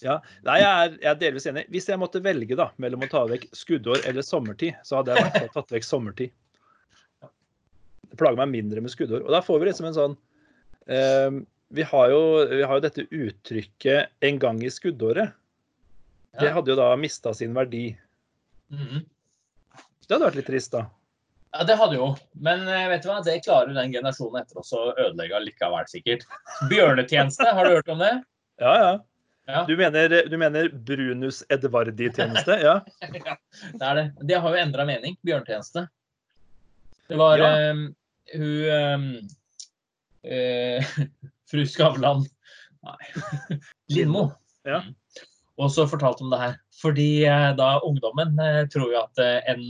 Ja, 0.04 0.18
Nei, 0.44 0.58
jeg 0.60 0.68
er, 0.68 0.96
jeg 1.00 1.10
er 1.10 1.20
delvis 1.20 1.46
enig. 1.48 1.64
Hvis 1.72 1.88
jeg 1.88 2.00
måtte 2.00 2.22
velge 2.24 2.58
da, 2.58 2.68
mellom 2.82 3.04
å 3.06 3.10
ta 3.12 3.22
vekk 3.28 3.48
skuddår 3.56 4.04
eller 4.08 4.24
sommertid, 4.26 4.76
så 4.84 5.00
hadde 5.00 5.14
jeg 5.14 5.28
vært 5.28 5.54
tatt 5.54 5.74
vekk 5.76 5.86
sommertid. 5.86 6.34
Det 8.06 8.18
plager 8.20 8.40
meg 8.40 8.52
mindre 8.52 8.84
med 8.84 8.92
skuddår. 8.92 9.24
Og 9.24 9.32
da 9.32 9.42
får 9.44 9.62
vi 9.62 9.68
liksom 9.70 9.88
en 9.88 9.96
sånn 9.96 10.16
eh, 10.92 11.40
vi, 11.68 11.82
har 11.82 12.12
jo, 12.12 12.22
vi 12.52 12.62
har 12.62 12.78
jo 12.78 12.84
dette 12.84 13.06
uttrykket 13.10 14.12
'en 14.20 14.38
gang 14.38 14.62
i 14.62 14.72
skuddåret'. 14.72 15.32
Det 16.36 16.52
hadde 16.52 16.70
jo 16.70 16.76
da 16.76 16.90
mista 17.00 17.32
sin 17.34 17.54
verdi. 17.56 17.96
Mhm. 18.68 19.04
Det 20.06 20.14
hadde 20.14 20.28
vært 20.28 20.38
litt 20.38 20.46
trist, 20.46 20.70
da. 20.70 20.84
Ja, 21.56 21.64
det 21.64 21.74
hadde 21.80 21.96
jo. 21.96 22.06
Men 22.32 22.66
eh, 22.68 22.88
vet 22.90 23.04
du 23.04 23.08
hva? 23.08 23.20
det 23.24 23.38
klarer 23.44 23.72
den 23.72 23.92
generasjonen 23.94 24.42
etter 24.42 24.60
oss 24.60 24.72
å 24.76 24.90
ødelegge 24.92 25.38
likevel, 25.46 25.86
sikkert. 25.88 26.26
Bjørnetjeneste, 26.70 27.46
har 27.56 27.64
du 27.68 27.76
hørt 27.78 27.88
om 27.92 28.02
det? 28.02 28.12
Ja, 28.60 28.74
ja. 28.82 28.90
Ja. 29.46 29.62
Du 29.68 29.76
mener, 29.78 30.10
du 30.26 30.36
mener 30.36 30.68
Brunus 30.68 31.44
Edvardi-tjeneste? 31.54 32.58
Ja. 32.66 32.80
Det 33.78 33.84
er 33.86 33.94
det. 34.00 34.04
Det 34.26 34.40
har 34.42 34.56
jo 34.56 34.62
endra 34.62 34.84
mening. 34.88 35.14
Bjørnetjeneste. 35.24 35.86
Det 37.06 37.16
var 37.20 37.38
Ja. 37.38 37.50
eh, 37.70 37.74
hun 38.34 39.30
eh, 40.26 40.80
uh, 40.82 40.96
Fru 41.46 41.62
Skavlan 41.70 42.24
Nei. 42.82 42.98
Lindmo. 43.94 44.32
Ja. 44.66 44.82
Og 45.62 45.70
så 45.70 45.86
fortalte 45.88 46.26
om 46.26 46.34
det 46.34 46.42
her. 46.42 46.58
Fordi 46.82 47.24
eh, 47.24 47.50
da 47.56 47.76
ungdommen 47.86 48.34
tror 48.74 48.90
jo 48.92 49.04
at 49.06 49.22
en 49.46 49.62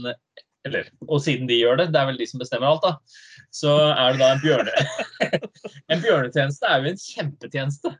eller, 0.67 0.89
Og 1.07 1.21
siden 1.23 1.47
de 1.49 1.59
gjør 1.59 1.79
det, 1.81 1.87
det 1.93 2.01
er 2.01 2.09
vel 2.11 2.19
de 2.19 2.27
som 2.29 2.41
bestemmer 2.41 2.69
alt, 2.69 2.85
da. 2.85 3.23
Så 3.53 3.73
er 3.87 4.13
det 4.13 4.21
da 4.21 4.33
en 4.33 4.43
bjørne... 4.43 4.85
en 5.93 6.03
bjørnetjeneste 6.03 6.69
er 6.69 6.83
jo 6.83 6.91
en 6.91 7.01
kjempetjeneste. 7.01 7.93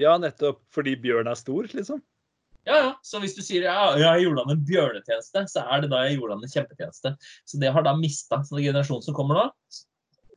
Ja, 0.00 0.16
nettopp. 0.20 0.62
Fordi 0.72 0.96
bjørn 1.02 1.30
er 1.30 1.38
stor, 1.38 1.68
liksom? 1.76 2.00
Ja, 2.68 2.76
ja. 2.76 2.90
Så 3.02 3.18
hvis 3.22 3.34
du 3.34 3.42
sier 3.42 3.66
ja, 3.66 3.90
jeg 3.98 4.24
gjorde 4.24 4.44
han 4.44 4.54
en 4.54 4.66
bjørnetjeneste, 4.66 5.44
så 5.50 5.64
er 5.66 5.82
det 5.82 5.90
da 5.92 6.04
jeg 6.06 6.18
gjorde 6.18 6.38
han 6.38 6.46
en 6.46 6.54
kjempetjeneste. 6.54 7.14
Så 7.48 7.58
det 7.62 7.72
har 7.74 7.86
da 7.86 7.96
mista. 7.98 8.40
Så 8.46 8.56
den 8.56 8.68
generasjonen 8.68 9.04
som 9.04 9.16
kommer 9.16 9.40
nå, 9.40 9.48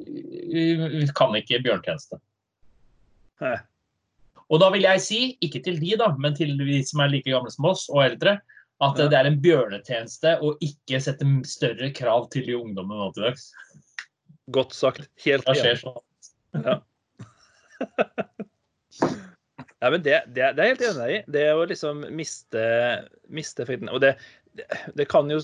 vi 0.02 1.06
kan 1.16 1.38
ikke 1.38 1.62
bjørnetjeneste. 1.64 2.20
Og 4.46 4.62
da 4.62 4.70
vil 4.74 4.86
jeg 4.86 5.02
si, 5.04 5.22
ikke 5.46 5.62
til 5.66 5.80
de, 5.82 5.96
da, 6.02 6.12
men 6.22 6.36
til 6.38 6.54
de 6.60 6.82
som 6.86 7.02
er 7.04 7.14
like 7.14 7.32
gamle 7.32 7.54
som 7.54 7.70
oss 7.70 7.88
og 7.94 8.04
eldre, 8.06 8.38
at 8.84 8.98
det 9.00 9.16
er 9.16 9.30
en 9.30 9.38
bjørnetjeneste 9.44 10.36
å 10.44 10.56
ikke 10.64 11.00
sette 11.04 11.28
større 11.48 11.92
krav 11.96 12.28
til 12.34 12.44
de 12.48 12.58
ungdommene 12.58 13.06
nå 13.06 13.12
til 13.16 13.30
dags. 13.30 13.48
Godt 14.56 14.76
sagt. 14.76 15.08
Helt 15.24 15.48
enig. 15.50 15.78
sånn? 15.80 16.02
Ja, 19.80 19.92
men 19.92 20.02
det, 20.04 20.24
det, 20.34 20.52
det 20.58 20.64
er 20.64 20.70
jeg 20.70 20.76
helt 20.76 20.86
enig 20.90 21.08
i. 21.14 21.22
Det 21.38 21.46
å 21.54 21.66
liksom 21.70 22.06
miste, 22.16 22.64
miste 23.30 23.66
effekten 23.66 23.92
Og 23.92 24.00
det, 24.02 24.16
det 24.98 25.08
kan 25.12 25.30
jo 25.30 25.42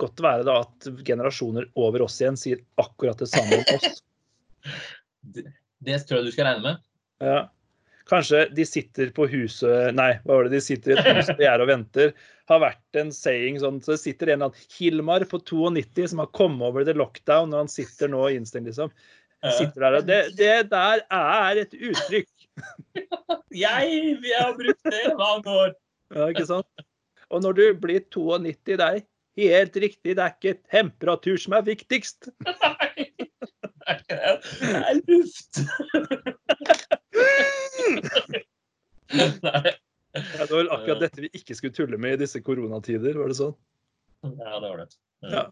godt 0.00 0.22
være 0.24 0.46
da 0.48 0.60
at 0.64 0.88
generasjoner 1.06 1.68
over 1.78 2.06
oss 2.06 2.16
igjen 2.22 2.38
sier 2.40 2.62
akkurat 2.80 3.20
det 3.20 3.28
samme 3.30 3.60
om 3.60 3.76
oss. 3.76 4.02
Det, 5.24 5.40
det 5.80 5.94
tror 6.04 6.18
jeg 6.18 6.26
du 6.26 6.32
skal 6.34 6.44
regne 6.50 6.60
med. 6.64 6.80
Ja. 7.24 7.38
Kanskje 8.10 8.42
de 8.52 8.66
sitter 8.68 9.08
på 9.16 9.24
huset 9.32 9.94
Nei, 9.96 10.10
hva 10.26 10.36
var 10.36 10.46
det? 10.46 10.58
De 10.58 10.60
sitter 10.60 10.92
i 10.92 10.96
et 11.00 11.06
hus 11.16 11.30
de 11.38 11.46
er 11.48 11.62
og 11.64 11.70
venter. 11.70 12.12
Har 12.50 12.60
vært 12.60 12.98
en 13.00 13.12
saying 13.14 13.56
sånn 13.62 13.80
Så 13.84 13.94
det 13.94 14.02
sitter 14.02 14.32
en 14.32 14.42
eller 14.42 14.50
annen 14.52 14.74
Hilmar 14.76 15.24
på 15.30 15.40
92 15.40 16.10
som 16.12 16.20
har 16.20 16.32
kommet 16.36 16.66
over 16.68 16.84
the 16.84 16.96
lockdown, 16.96 17.54
og 17.54 17.64
han 17.64 17.72
sitter 17.72 18.12
nå 18.12 18.26
innstengt, 18.34 18.68
liksom. 18.68 18.92
Sitter 19.44 19.80
der 19.84 19.96
og 19.98 20.06
det, 20.08 20.20
det 20.38 20.52
der 20.70 21.02
er 21.12 21.58
et 21.60 21.74
uttrykk. 21.76 22.30
Jeg, 23.64 23.88
vil 24.22 24.36
har 24.38 24.54
brukt 24.56 24.86
det 24.88 25.02
i 25.04 25.16
mange 25.18 25.56
år. 25.64 25.74
Ja, 26.14 26.28
ikke 26.32 26.46
sant? 26.48 26.86
Og 27.28 27.42
når 27.44 27.58
du 27.58 27.64
blir 27.80 28.00
92, 28.14 28.54
det 28.64 28.80
er 28.80 29.02
helt 29.40 29.76
riktig, 29.76 30.16
det 30.16 30.24
er 30.24 30.32
ikke 30.32 30.56
temperatur 30.72 31.36
som 31.40 31.56
er 31.58 31.66
viktigst. 31.66 32.30
Nei. 32.64 33.10
Det 34.08 34.72
er 34.80 35.02
luft. 35.04 35.60
Nei. 39.44 39.74
Ja, 40.14 40.44
det 40.46 40.50
var 40.50 40.60
vel 40.60 40.70
akkurat 40.70 41.00
dette 41.02 41.24
vi 41.24 41.30
ikke 41.34 41.56
skulle 41.58 41.74
tulle 41.74 41.98
med 41.98 42.16
i 42.16 42.20
disse 42.22 42.38
koronatider, 42.44 43.16
var 43.18 43.32
det 43.32 43.38
sånn? 43.40 43.54
Ja, 44.22 44.60
det 44.62 44.68
var 44.68 44.82
det. 44.84 44.86
Ja. 45.32 45.42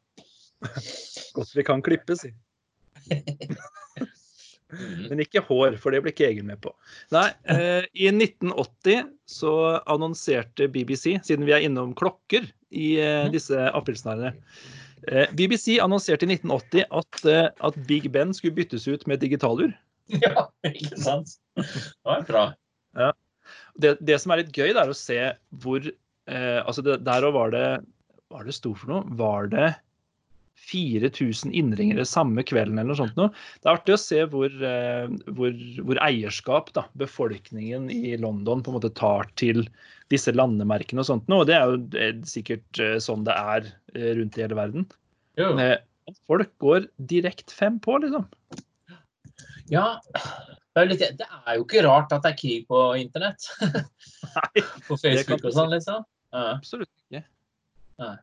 Godt 1.34 1.56
vi 1.56 1.64
kan 1.66 1.82
klippe, 1.82 2.16
si. 2.18 2.30
Mhm. 4.72 5.08
Men 5.10 5.20
ikke 5.20 5.42
hår, 5.44 5.74
for 5.76 5.92
det 5.92 5.98
blir 6.00 6.14
ikke 6.14 6.30
Egil 6.30 6.46
med 6.48 6.56
på. 6.64 6.70
Nei, 7.12 7.26
eh, 7.52 7.84
i 7.92 8.06
1980 8.08 9.10
så 9.28 9.50
annonserte 9.90 10.64
BBC, 10.72 11.18
siden 11.26 11.44
vi 11.44 11.52
er 11.52 11.66
innom 11.66 11.92
klokker 11.98 12.46
i 12.72 12.94
eh, 13.02 13.26
disse 13.34 13.66
aprilsnarrene 13.76 14.32
eh, 15.08 15.28
BBC 15.36 15.76
annonserte 15.82 16.24
i 16.24 16.32
1980 16.38 16.86
at, 16.90 17.24
eh, 17.28 17.48
at 17.60 17.76
Big 17.88 18.10
Ben 18.12 18.34
skulle 18.34 18.56
byttes 18.56 18.88
ut 18.88 19.06
med 19.06 19.20
digitalur. 19.20 19.72
Ja, 20.12 20.48
ikke 20.66 20.98
sant? 21.00 21.38
Det 21.58 22.08
var 22.08 22.26
bra. 22.28 22.44
Det, 23.74 23.96
det 24.04 24.18
som 24.20 24.32
er 24.32 24.42
litt 24.42 24.52
gøy, 24.56 24.72
det 24.74 24.82
er 24.82 24.92
å 24.92 24.96
se 24.96 25.18
hvor 25.62 25.86
eh, 25.86 26.60
Altså, 26.62 26.84
det, 26.84 27.00
der 27.06 27.24
òg 27.28 27.34
var 27.36 27.54
det 27.54 27.66
Hva 28.28 28.40
var 28.40 28.48
det 28.48 28.56
sto 28.56 28.74
for 28.76 28.92
noe? 28.92 29.16
Var 29.18 29.48
det 29.52 29.70
4000 30.62 31.50
innringere 31.58 32.04
samme 32.06 32.44
kvelden 32.46 32.78
eller 32.78 32.92
noe 32.92 33.00
sånt 33.00 33.16
noe? 33.18 33.32
Det 33.60 33.68
er 33.68 33.72
artig 33.74 33.96
å 33.96 34.00
se 34.00 34.20
hvor, 34.30 34.52
eh, 34.52 35.08
hvor, 35.34 35.56
hvor 35.88 36.00
eierskap 36.04 36.70
da, 36.76 36.84
befolkningen 37.00 37.88
i 37.92 38.14
London 38.20 38.62
på 38.62 38.72
en 38.72 38.78
måte 38.78 38.92
tar 38.96 39.28
til 39.40 39.64
disse 40.12 40.32
landemerkene 40.36 41.02
og 41.02 41.08
sånt 41.08 41.30
noe. 41.32 41.42
Og 41.42 41.50
det 41.50 41.56
er 41.58 41.72
jo 41.72 41.80
eh, 41.98 42.14
sikkert 42.28 42.82
eh, 42.82 42.98
sånn 43.02 43.24
det 43.26 43.36
er 43.36 43.72
eh, 43.96 44.12
rundt 44.20 44.38
i 44.38 44.44
hele 44.44 44.58
verden. 44.58 44.86
Eh, 45.40 45.78
Folk 46.26 46.50
går 46.62 46.88
direkt 47.10 47.52
fem 47.54 47.78
på, 47.82 47.94
liksom. 48.02 48.24
Ja, 49.70 50.00
det 50.72 50.80
er, 50.80 50.88
litt, 50.88 51.02
det 51.20 51.26
er 51.28 51.56
jo 51.58 51.66
ikke 51.66 51.84
rart 51.84 52.12
at 52.16 52.24
det 52.24 52.32
er 52.32 52.38
krig 52.38 52.66
på 52.70 52.80
internett. 52.96 53.44
Nei, 53.60 54.64
På 54.88 54.96
Facebook 54.96 55.44
og 55.44 55.56
sånn, 55.56 55.72
liksom. 55.74 56.04
Ja. 56.32 56.44
absolutt 56.54 56.88
ikke. 56.88 57.26
Nei. 58.00 58.14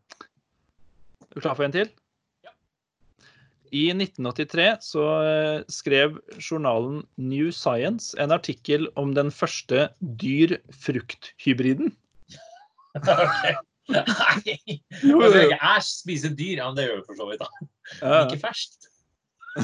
Er 1.30 1.36
du 1.36 1.44
klar 1.44 1.58
for 1.60 1.68
en 1.68 1.76
til? 1.76 1.92
Ja. 2.42 2.56
I 3.70 3.84
1983 3.94 4.66
så 4.82 5.06
eh, 5.28 5.60
skrev 5.70 6.18
journalen 6.42 7.04
New 7.22 7.54
Science 7.54 8.18
en 8.18 8.34
artikkel 8.34 8.90
om 8.98 9.14
den 9.18 9.30
første 9.30 9.90
dyr-frukt-hybriden. 10.24 11.94
Ok. 13.00 13.46
Nei. 13.90 15.54
Er 15.56 15.82
spise 15.86 16.30
dyr. 16.34 16.60
Ja, 16.60 16.68
men 16.70 16.78
det 16.78 16.88
gjør 16.88 17.00
vi 17.00 17.06
for 17.08 17.18
så 17.18 17.28
vidt, 17.30 17.42
da. 17.42 17.68
Ja, 18.02 18.18
Ikke 18.26 18.42
ferskt. 18.42 18.90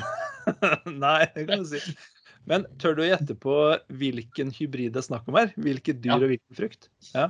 Nei, 1.04 1.26
det 1.36 1.45
kan 1.50 1.65
du 1.65 1.67
si. 1.69 1.82
Men 2.49 2.65
tør 2.81 2.93
du 2.97 3.01
å 3.03 3.08
gjette 3.10 3.36
på 3.41 3.53
hvilken 3.99 4.51
hybrid 4.53 4.93
det 4.95 5.01
er 5.01 5.08
snakk 5.08 5.27
om 5.31 5.38
her? 5.39 5.49
Hvilket 5.58 6.01
dyr 6.03 6.13
Ja. 6.13 6.19
og 6.21 6.29
hvilken 6.29 6.58
frukt? 6.60 6.89
Ja. 7.15 7.25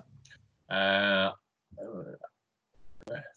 Uh, 0.71 1.29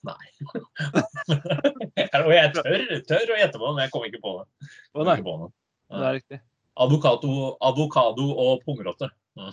nei. 0.09 0.27
og 2.25 2.33
jeg 2.35 2.53
tør, 2.57 2.85
tør 3.11 3.35
å 3.35 3.39
gjette 3.39 3.59
på 3.61 3.65
det, 3.67 3.73
men 3.77 3.83
jeg 3.85 3.93
kommer 3.95 4.11
ikke 4.11 4.23
på 4.25 4.33
det. 4.39 4.47
Å 4.49 4.99
Kommer 4.99 5.11
nei, 5.13 5.19
på 5.27 5.37
det. 5.43 5.51
det 5.95 6.07
er 6.11 6.19
riktig. 6.19 6.41
Avokado, 6.79 7.33
avokado 7.69 8.27
og 8.39 8.63
pungrotte. 8.67 9.09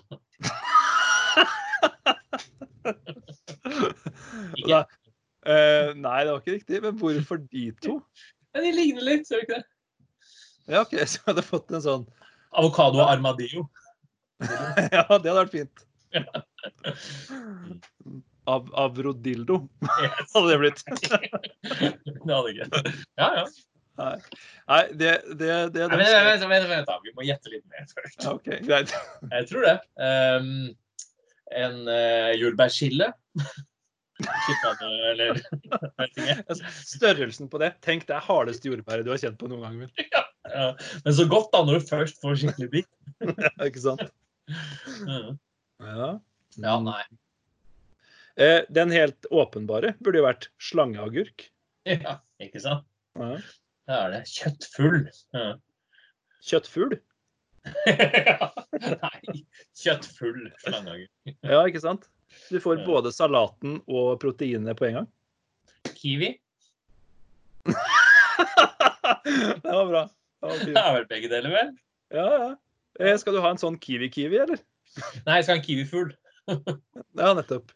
Ikke? 4.55 4.69
Da, 4.69 4.79
eh, 5.49 5.91
nei, 5.97 6.19
det 6.25 6.31
var 6.31 6.41
ikke 6.41 6.55
riktig. 6.57 6.81
Men 6.83 6.97
hvorfor 6.99 7.41
de 7.41 7.65
to? 7.83 7.97
Men 8.55 8.65
de 8.67 8.71
ligner 8.75 9.05
litt, 9.05 9.27
ser 9.27 9.41
du 9.41 9.47
ikke 9.47 9.59
det? 9.59 9.65
Ja, 10.71 10.81
OK, 10.81 10.95
så 11.09 11.19
jeg 11.19 11.25
hadde 11.29 11.45
fått 11.45 11.73
en 11.75 11.83
sånn 11.83 12.05
Avokado 12.55 13.01
og 13.03 13.09
armadillo. 13.09 13.67
Ja, 14.91 15.05
det 15.07 15.29
hadde 15.29 15.35
vært 15.37 15.53
fint. 15.53 15.85
Av, 18.45 18.67
avrodildo 18.77 19.55
Yes. 20.03 20.33
hadde 20.35 20.49
det 20.51 20.57
blitt. 20.61 20.81
det 20.85 22.29
hadde 22.29 22.51
ikke. 22.51 22.67
Ja, 23.17 23.29
ja. 23.39 23.45
Nei, 23.95 24.17
Nei 24.69 24.81
det, 24.91 25.13
det, 25.39 25.49
det, 25.73 25.87
Nei, 25.87 25.97
det 25.97 26.11
Vent, 26.27 26.43
vent, 26.51 26.67
vent. 26.69 26.91
Vi 27.07 27.13
må 27.15 27.25
gjette 27.25 27.53
litt 27.53 27.63
mer 27.71 27.87
først. 27.89 28.27
OK, 28.29 28.49
greit. 28.67 28.91
Jeg 29.31 29.47
tror 29.49 29.65
det. 29.65 29.77
Um, 29.97 30.51
en 31.55 31.79
uh, 31.87 32.31
jordbærskille. 32.37 33.07
Altså, 36.45 36.75
Størrelsen 36.91 37.49
på 37.51 37.59
det. 37.63 37.73
Tenk 37.85 38.05
det 38.09 38.15
er 38.19 38.27
hardeste 38.27 38.69
jordbæret 38.69 39.07
du 39.07 39.11
har 39.15 39.21
kjent 39.21 39.39
på 39.39 39.49
noen 39.51 39.63
gang. 39.65 39.75
vel? 39.85 40.07
Ja, 40.11 40.25
Men 40.45 41.15
så 41.17 41.25
godt 41.29 41.51
da 41.53 41.63
når 41.65 41.79
du 41.79 41.87
først 41.89 42.21
får 42.23 42.39
skikkelig 42.43 42.71
bit. 42.79 42.91
Ja, 43.25 43.51
ikke 43.65 43.81
sant? 43.81 44.01
Ja. 44.45 46.09
Ja, 46.61 46.75
nei. 46.83 47.01
Eh, 48.35 48.61
den 48.69 48.91
helt 48.91 49.27
åpenbare 49.31 49.93
burde 50.03 50.19
jo 50.19 50.25
vært 50.27 50.49
slangeagurk. 50.61 51.47
Ja, 51.87 52.19
ikke 52.43 52.61
sant? 52.63 52.85
Ja. 53.15 53.37
Da 53.85 53.99
er 54.05 54.15
det 54.15 54.23
kjøttfull. 54.31 55.05
Ja. 55.35 55.55
Kjøttfugl. 56.45 56.99
Nei, 57.65 59.39
kjøttfull 59.81 60.43
slangeagurk. 60.61 61.37
Ja, 61.41 61.63
ikke 61.65 61.81
sant? 61.81 62.05
Du 62.51 62.59
får 62.61 62.83
både 62.85 63.09
salaten 63.15 63.79
og 63.87 64.19
proteinene 64.21 64.75
på 64.77 64.89
en 64.89 64.99
gang. 64.99 65.07
Kiwi. 65.95 66.35
det 69.25 69.71
var 69.71 69.89
bra. 69.89 70.03
Det 70.43 70.75
er 70.75 70.91
vel 70.97 71.07
begge 71.09 71.29
deler, 71.31 71.53
vel? 71.53 71.71
Ja, 72.13 72.25
ja. 72.35 72.49
Eh, 72.99 73.15
Skal 73.19 73.35
du 73.35 73.41
ha 73.43 73.51
en 73.53 73.61
sånn 73.61 73.79
kiwi-kiwi, 73.81 74.37
eller? 74.43 74.61
Nei, 75.25 75.39
jeg 75.39 75.47
skal 75.47 75.55
ha 75.55 75.59
en 75.59 75.65
kiwifugl. 75.65 76.13
Ja, 77.19 77.31
nettopp. 77.35 77.71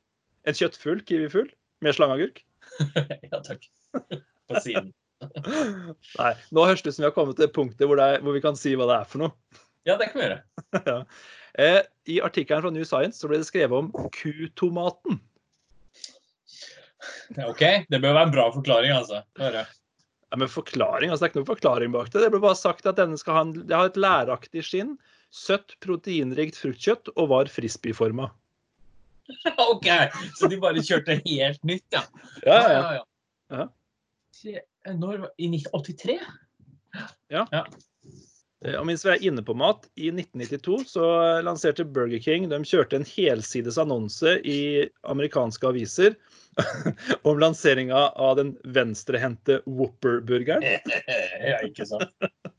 En 0.47 0.55
kjøttfull 0.55 1.01
kiwifugl 1.07 1.49
med 1.85 1.95
slangeagurk? 1.97 2.43
Ja, 3.31 3.39
takk. 3.41 3.65
På 3.93 4.61
siden. 4.63 4.91
Nei, 6.21 6.33
nå 6.55 6.63
høres 6.67 6.83
det 6.85 6.93
ut 6.93 6.95
som 6.95 7.03
vi 7.03 7.09
har 7.09 7.15
kommet 7.15 7.39
til 7.39 7.49
punktet 7.51 7.89
hvor, 7.89 7.99
er, 7.99 8.21
hvor 8.23 8.35
vi 8.37 8.43
kan 8.43 8.55
si 8.59 8.75
hva 8.79 8.87
det 8.87 8.99
er 9.01 9.09
for 9.09 9.25
noe. 9.25 9.59
Ja, 9.87 9.97
det 9.99 10.11
kan 10.11 10.21
vi 10.21 10.27
gjøre. 10.29 11.01
Eh, 11.59 11.81
I 12.13 12.19
artikkelen 12.23 12.63
fra 12.63 12.71
New 12.75 12.85
Science 12.87 13.19
så 13.19 13.27
ble 13.31 13.41
det 13.41 13.47
skrevet 13.49 13.73
om 13.73 13.89
kutomaten. 14.15 15.17
OK, 17.47 17.63
det 17.89 17.99
bør 18.03 18.15
være 18.15 18.27
en 18.27 18.33
bra 18.35 18.45
forklaring, 18.53 18.93
altså. 18.95 19.23
Høre. 19.39 19.65
Ja, 20.29 20.37
men 20.37 20.49
forklaring, 20.51 21.09
altså 21.09 21.23
Det 21.23 21.27
er 21.27 21.31
ikke 21.31 21.41
noen 21.41 21.49
forklaring 21.49 21.93
bak 21.93 22.11
det. 22.13 22.21
Det 22.21 22.29
ble 22.33 22.41
bare 22.43 22.57
sagt 22.57 22.85
at 22.89 22.99
denne 22.99 23.17
skal 23.17 23.37
ha, 23.37 23.45
en, 23.47 23.55
har 23.71 23.89
et 23.89 23.97
læraktig 23.97 24.61
skinn, 24.65 24.93
søtt, 25.33 25.73
proteinrikt 25.83 26.59
fruktkjøtt 26.59 27.09
og 27.15 27.31
var 27.31 27.49
frisbeeforma. 27.49 28.29
OK, 29.71 29.89
så 30.37 30.49
de 30.49 30.59
bare 30.61 30.85
kjørte 30.85 31.19
helt 31.25 31.65
nytt, 31.65 31.85
ja. 31.93 32.03
Ja, 32.45 32.59
ja, 32.59 32.69
ja. 32.99 33.03
Ja. 33.49 33.65
ja. 34.45 34.63
Når 34.97 35.27
I 35.41 35.49
1983? 35.49 36.19
Ja. 37.29 37.45
Eh, 37.53 37.65
Og 38.59 38.83
mens 38.83 39.05
vi 39.05 39.11
er 39.13 39.21
inne 39.23 39.39
på 39.45 39.53
mat, 39.55 39.85
i 39.95 40.09
1992 40.11 40.89
så 40.91 41.05
lanserte 41.45 41.85
Burger 41.87 42.19
King 42.19 42.49
De 42.51 42.57
kjørte 42.67 42.97
en 42.99 43.05
helsides 43.07 43.77
annonse 43.79 44.33
i 44.43 44.83
amerikanske 45.07 45.69
aviser 45.69 46.17
om 47.29 47.39
lanseringa 47.39 48.09
av 48.19 48.35
den 48.41 48.57
venstrehendte 48.75 49.61
Whopper-burgeren. 49.63 50.65
ja, 51.49 51.61
ikke 51.63 51.87
sant? 51.87 52.11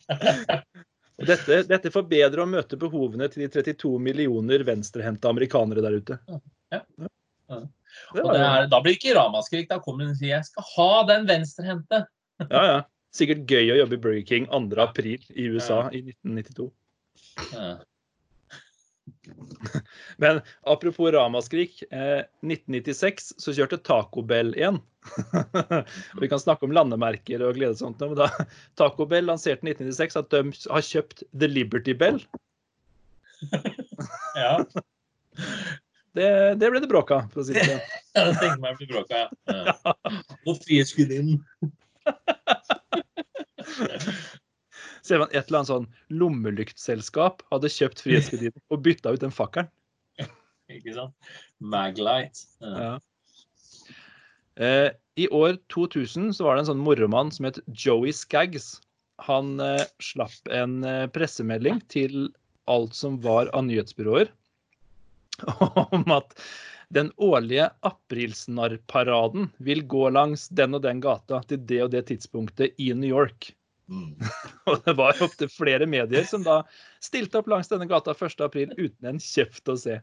Dette, 1.21 1.59
dette 1.69 1.91
forbedrer 1.93 2.31
bedre 2.31 2.45
å 2.47 2.49
møte 2.49 2.79
behovene 2.81 3.27
til 3.29 3.43
de 3.45 3.51
32 3.53 3.99
millioner 4.01 4.63
venstrehendte 4.65 5.29
amerikanere 5.29 5.83
der 5.85 5.99
ute. 6.01 6.17
Ja. 6.73 6.81
Det 8.15 8.23
Og 8.23 8.31
er, 8.33 8.65
da 8.71 8.79
blir 8.81 8.95
det 8.95 9.01
ikke 9.03 9.19
ramaskrik. 9.19 9.69
Da 9.69 9.77
kommer 9.85 10.07
hun 10.07 10.15
og 10.15 10.17
sier 10.17 10.33
'jeg 10.39 10.49
skal 10.49 10.65
ha 10.71 11.03
den 11.11 11.29
venstrehendte'. 11.29 12.01
ja, 12.49 12.63
ja. 12.71 12.81
Sikkert 13.15 13.47
gøy 13.51 13.73
å 13.75 13.79
jobbe 13.81 13.97
i 13.97 14.03
Burger 14.03 14.27
King 14.27 14.47
2. 14.51 14.77
april 14.83 15.25
i 15.35 15.49
USA 15.51 15.83
i 15.91 16.05
1992. 16.13 16.69
Ja. 17.55 17.71
Men 20.23 20.41
apropos 20.63 21.13
ramaskrik. 21.13 21.83
Eh, 21.91 22.23
1996 22.47 23.33
så 23.39 23.55
kjørte 23.57 23.81
Taco 23.83 24.23
Bell 24.23 24.55
igjen. 24.57 24.81
Og 25.11 26.21
vi 26.23 26.29
kan 26.31 26.43
snakke 26.43 26.67
om 26.69 26.75
landemerker 26.77 27.43
og 27.47 27.57
glede 27.57 27.79
sånt, 27.79 28.03
men 28.05 28.19
da 28.19 28.29
Taco 28.79 29.07
Bell 29.09 29.25
lanserte 29.31 29.65
1996 29.65 30.19
at 30.21 30.31
de 30.35 30.43
har 30.75 30.85
kjøpt 30.85 31.25
The 31.33 31.49
Liberty 31.49 31.95
Bell. 31.97 32.21
ja. 34.37 34.59
Det, 36.13 36.29
det 36.61 36.69
ble 36.69 36.83
det 36.83 36.91
bråk 36.91 37.15
av, 37.17 37.31
for 37.33 37.41
å 37.41 37.47
si 37.47 37.57
det 37.57 37.65
sånn. 37.65 37.85
Jeg 38.19 38.37
tenker 38.43 38.61
meg 38.61 38.77
blir 38.81 38.91
bråka, 38.93 39.25
ja. 39.25 39.29
ja. 39.49 39.95
Og 40.45 40.61
Frihetsgudinnen. 40.67 41.41
Ser 45.07 45.23
man 45.23 45.31
et 45.33 45.49
eller 45.49 45.59
annet 45.61 45.73
sånn 45.73 45.89
lommelyktselskap 46.13 47.43
hadde 47.53 47.73
kjøpt 47.73 48.03
Frihetsgudinen 48.05 48.61
og 48.71 48.83
bytta 48.85 49.09
ut 49.15 49.23
den 49.23 49.35
fakkelen. 49.35 49.71
Ikke 50.77 50.93
sant? 50.97 51.15
Maglight. 51.59 52.37
Ja. 52.63 52.75
Ja. 52.77 52.95
Eh, 54.61 54.91
I 55.17 55.29
år 55.33 55.57
2000 55.73 56.35
så 56.37 56.45
var 56.45 56.57
det 56.57 56.65
en 56.65 56.71
sånn 56.73 56.85
moromann 56.85 57.33
som 57.33 57.49
het 57.49 57.61
Joey 57.73 58.13
Skaggs. 58.15 58.67
Han 59.25 59.47
eh, 59.65 59.85
slapp 60.05 60.53
en 60.53 60.85
eh, 60.85 61.07
pressemelding 61.13 61.81
til 61.93 62.29
alt 62.71 62.95
som 62.97 63.19
var 63.25 63.51
av 63.57 63.65
nyhetsbyråer 63.67 64.29
om 65.97 66.05
at 66.15 66.37
den 66.91 67.13
årlige 67.17 67.71
aprilsnarrparaden 67.87 69.49
vil 69.59 69.85
gå 69.87 70.09
langs 70.11 70.49
den 70.49 70.75
og 70.75 70.83
den 70.83 71.01
gata 71.03 71.39
til 71.47 71.63
det 71.67 71.83
og 71.85 71.93
det 71.95 72.09
tidspunktet 72.11 72.75
i 72.83 72.91
New 72.95 73.11
York. 73.11 73.53
Mm. 73.91 74.15
Og 74.71 74.85
det 74.85 74.93
var 74.99 75.19
opptil 75.19 75.49
flere 75.51 75.87
medier 75.91 76.23
som 76.23 76.45
da 76.47 76.61
stilte 77.03 77.41
opp 77.41 77.49
langs 77.51 77.67
denne 77.67 77.89
gata 77.91 78.15
1. 78.15 78.37
april 78.47 78.71
uten 78.77 79.09
en 79.11 79.19
kjeft 79.19 79.67
å 79.67 79.75
se. 79.79 79.97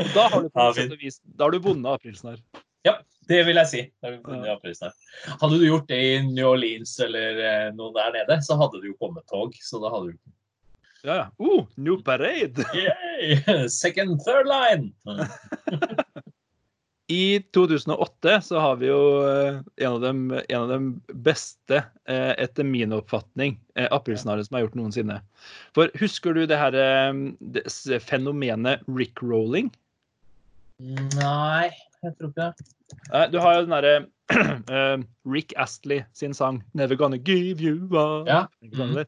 Og 0.00 0.14
da 0.14 0.24
har 0.32 0.44
du 0.44 0.48
på 0.52 0.68
sett 0.76 0.94
og 0.94 1.02
vis 1.02 1.20
da 1.24 1.44
har 1.44 1.52
du 1.52 1.60
vunnet 1.66 1.98
aprilsnarr. 1.98 2.40
Ja, 2.86 2.94
det 3.28 3.42
vil 3.48 3.60
jeg 3.60 3.68
si. 3.68 3.82
Hadde 4.06 5.52
du 5.52 5.66
gjort 5.66 5.88
det 5.90 6.00
i 6.00 6.16
New 6.24 6.48
Orleans 6.52 6.94
eller 7.02 7.40
eh, 7.44 7.68
noe 7.76 7.92
der 7.96 8.12
nede, 8.14 8.38
så 8.46 8.56
hadde 8.60 8.80
det 8.80 8.92
jo 8.92 8.98
kommet 9.00 9.26
tog. 9.32 9.56
Så 9.60 9.80
da 9.82 9.92
hadde 9.92 10.14
du 10.14 10.34
Ja, 11.06 11.16
ja. 11.16 11.30
Oh, 11.36 11.66
new 11.74 12.02
parade! 12.02 12.64
Yay! 12.74 13.68
Second, 13.68 14.20
third 14.24 14.46
line! 14.46 14.92
I 17.08 17.40
2008 17.54 18.40
så 18.40 18.58
har 18.58 18.80
vi 18.80 18.88
jo 18.88 19.02
eh, 19.22 19.60
en 19.76 19.92
av 19.92 20.00
dem, 20.00 20.24
en 20.48 20.60
av 20.60 20.68
dem 20.68 20.88
beste, 21.06 21.84
eh, 22.10 22.32
etter 22.42 22.66
min 22.66 22.96
oppfatning, 22.96 23.54
eh, 23.78 23.86
som 24.18 24.58
er 24.58 24.64
gjort 24.64 24.74
noensinne. 24.74 25.20
For 25.78 25.94
husker 25.94 26.34
du 26.34 26.42
det 26.50 26.58
her 26.58 26.74
det 26.74 28.02
fenomenet 28.02 28.82
rickrolling? 28.90 29.70
Nei, 30.82 31.70
jeg 32.02 32.18
tror 32.18 32.34
ikke 32.34 32.50
det. 32.50 33.30
Du 33.30 33.38
har 33.46 33.60
jo 33.60 33.64
den 33.68 33.78
derre 33.78 35.06
Rick 35.36 35.54
Astley 35.54 36.02
sin 36.18 36.34
sang 36.34 36.64
'Never 36.74 36.98
Gonna 36.98 37.16
Give 37.16 37.62
You 37.62 37.86
Up'. 37.94 38.26
Ja. 38.26 38.48
Sant, 38.74 38.90
eller? 38.90 39.06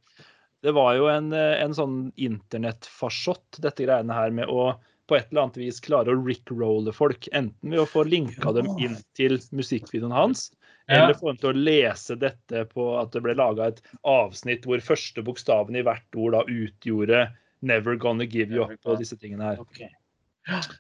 Det 0.63 0.73
var 0.75 0.95
jo 0.99 1.07
en, 1.07 1.33
eh, 1.33 1.63
en 1.63 1.75
sånn 1.75 1.97
internettfarsott, 2.17 3.61
dette 3.63 3.85
greiene 3.87 4.15
her 4.15 4.31
med 4.35 4.51
å 4.51 4.73
på 5.09 5.17
et 5.17 5.31
eller 5.31 5.47
annet 5.47 5.57
vis 5.57 5.79
klare 5.81 6.13
å 6.13 6.21
rickrolle 6.21 6.93
folk. 6.93 7.29
Enten 7.33 7.71
ved 7.73 7.81
å 7.81 7.87
få 7.89 8.03
linka 8.05 8.53
dem 8.53 8.67
inn 8.77 8.99
til 9.17 9.39
musikkvideoen 9.57 10.13
hans, 10.13 10.51
Ja. 10.89 11.05
eller 11.05 11.15
få 11.15 11.31
dem 11.31 11.39
til 11.41 11.51
å 11.53 11.65
lese 11.65 12.17
dette 12.19 12.67
på 12.69 13.01
at 13.01 13.13
det 13.13 13.23
ble 13.23 13.35
laga 13.35 13.69
et 13.69 13.81
avsnitt 14.05 14.65
hvor 14.65 14.81
første 14.85 15.25
bokstaven 15.25 15.77
i 15.77 15.83
hvert 15.83 16.17
ord 16.17 16.33
da 16.33 16.43
utgjorde 16.45 17.33
'Never 17.63 17.97
Gonna 17.97 18.27
Give 18.27 18.53
You 18.53 18.65
Up' 18.65 18.85
og 18.85 18.99
disse 18.99 19.17
tingene 19.17 19.43
her. 19.43 19.59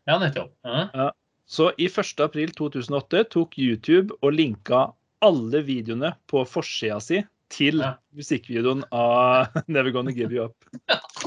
Ja, 0.06 0.18
nettopp. 0.18 0.52
Ja. 0.64 1.10
Så 1.46 1.72
i 1.78 1.88
1. 1.88 2.20
april 2.20 2.50
2008 2.50 3.24
tok 3.30 3.56
YouTube 3.56 4.12
og 4.22 4.34
linka 4.34 4.92
alle 5.22 5.62
videoene 5.64 6.14
på 6.28 6.44
forsida 6.46 7.00
si 7.00 7.24
til 7.52 7.78
Ja. 7.80 7.94
musikkvideoen 8.14 8.84
av 8.92 9.46
'Never 9.68 9.90
Gonna 9.94 10.10
Give 10.12 10.32
You 10.34 10.48
Up'. 10.48 10.68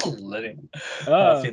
Alle. 0.06 0.56
Ja, 1.08 1.44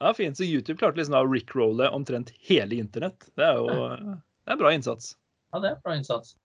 Ja, 0.00 0.14
fint. 0.16 0.36
Så 0.36 0.44
YouTube 0.48 0.78
klarte 0.80 0.96
liksom 0.96 1.14
å 1.18 1.26
rickrolle 1.28 1.90
omtrent 1.92 2.30
hele 2.48 2.74
internett. 2.80 3.26
Det 3.36 3.44
er 3.44 3.56
jo 3.60 3.66
det 3.68 4.54
er 4.54 4.56
bra 4.56 4.70
innsats. 4.72 5.16
Ja, 5.52 5.60
det 5.60 5.70
er 5.74 5.80
bra 5.84 5.92
innsats. 5.98 6.36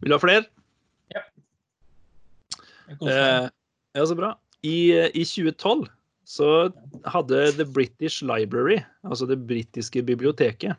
Vil 0.00 0.08
du 0.10 0.14
ha 0.16 0.18
flere? 0.18 0.44
Ja. 1.14 1.22
Eh, 2.90 3.46
ja, 3.94 4.06
så 4.06 4.16
bra. 4.18 4.32
I, 4.66 4.90
I 5.14 5.24
2012 5.24 5.86
så 6.30 6.48
hadde 7.06 7.52
The 7.56 7.64
British 7.64 8.22
Library, 8.26 8.80
altså 9.06 9.26
det 9.30 9.38
britiske 9.46 10.02
biblioteket, 10.06 10.76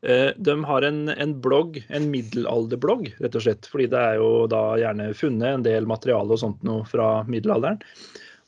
de 0.00 0.54
har 0.64 0.84
en, 0.86 1.00
en 1.12 1.32
blogg, 1.44 1.74
en 1.92 2.06
middelalderblogg, 2.12 3.10
rett 3.20 3.34
og 3.36 3.42
slett. 3.44 3.66
Fordi 3.68 3.84
det 3.92 4.00
er 4.00 4.14
jo 4.16 4.46
da 4.48 4.62
gjerne 4.80 5.10
funnet 5.16 5.58
en 5.58 5.64
del 5.66 5.88
materiale 5.88 6.32
og 6.32 6.40
sånt 6.40 6.62
noe 6.64 6.86
fra 6.88 7.18
middelalderen. 7.28 7.82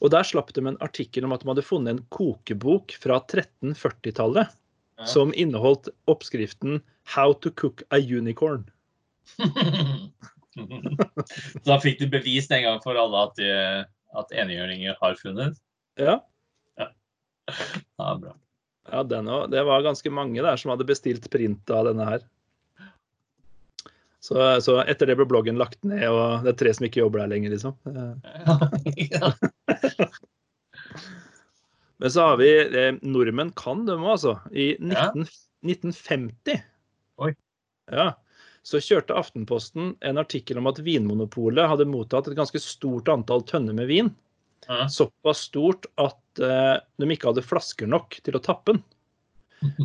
Og 0.03 0.11
der 0.11 0.27
slapp 0.27 0.51
de 0.57 0.64
en 0.66 0.81
artikkel 0.83 1.25
om 1.29 1.35
at 1.35 1.44
de 1.44 1.51
hadde 1.53 1.64
funnet 1.66 1.94
en 1.94 2.05
kokebok 2.14 2.96
fra 3.03 3.20
1340-tallet 3.22 4.59
Ja. 5.01 5.07
som 5.09 5.33
inneholdt 5.35 5.88
oppskriften 6.07 6.83
'How 7.05 7.33
to 7.40 7.51
cook 7.51 7.83
a 7.90 7.96
unicorn'. 7.98 8.64
da 11.66 11.79
fikk 11.81 11.98
du 11.98 12.07
bevist 12.12 12.53
en 12.53 12.62
gang 12.62 12.83
for 12.85 12.94
alle 13.01 13.22
at, 13.25 13.33
de, 13.40 13.48
at 14.18 14.35
enhjørninger 14.37 14.94
har 15.01 15.16
funnet. 15.20 15.57
Ja, 15.98 16.20
Ja, 16.79 16.88
bra. 18.20 18.35
Ja. 18.90 19.03
Det 19.05 19.62
var 19.64 19.85
ganske 19.85 20.11
mange 20.11 20.42
der 20.42 20.57
som 20.59 20.73
hadde 20.73 20.88
bestilt 20.88 21.31
print 21.31 21.71
av 21.71 21.87
denne 21.90 22.07
her. 22.09 22.25
Så, 24.23 24.38
så 24.62 24.77
etter 24.87 25.11
det 25.11 25.16
ble 25.18 25.27
bloggen 25.27 25.59
lagt 25.59 25.81
ned, 25.83 26.05
og 26.07 26.45
det 26.45 26.53
er 26.53 26.59
tre 26.61 26.73
som 26.77 26.87
ikke 26.87 27.01
jobber 27.03 27.25
der 27.25 27.33
lenger, 27.35 27.51
liksom. 27.57 27.75
Ja. 29.11 29.33
Men 32.03 32.11
så 32.11 32.21
har 32.27 32.37
vi 32.38 32.51
eh, 32.62 32.95
Nordmenn 33.03 33.51
kan 33.59 33.83
dem 33.87 34.03
òg, 34.07 34.14
altså. 34.16 34.37
I 34.51 34.77
19, 34.79 35.27
1950 35.66 36.62
Oi. 37.23 37.33
Ja, 37.90 38.09
så 38.66 38.79
kjørte 38.83 39.18
Aftenposten 39.18 39.97
en 40.07 40.18
artikkel 40.23 40.59
om 40.59 40.71
at 40.71 40.79
Vinmonopolet 40.83 41.66
hadde 41.71 41.87
mottatt 41.90 42.31
et 42.31 42.38
ganske 42.38 42.62
stort 42.62 43.11
antall 43.11 43.42
tønner 43.47 43.75
med 43.75 43.90
vin. 43.90 44.11
Ja. 44.68 44.87
Såpass 44.90 45.49
stort 45.49 45.90
at 45.99 46.18
eh, 46.40 46.75
de 46.81 47.09
ikke 47.14 47.31
hadde 47.31 47.45
flasker 47.45 47.90
nok 47.90 48.18
til 48.25 48.38
å 48.38 48.42
tappe 48.42 48.75
den. 48.75 48.83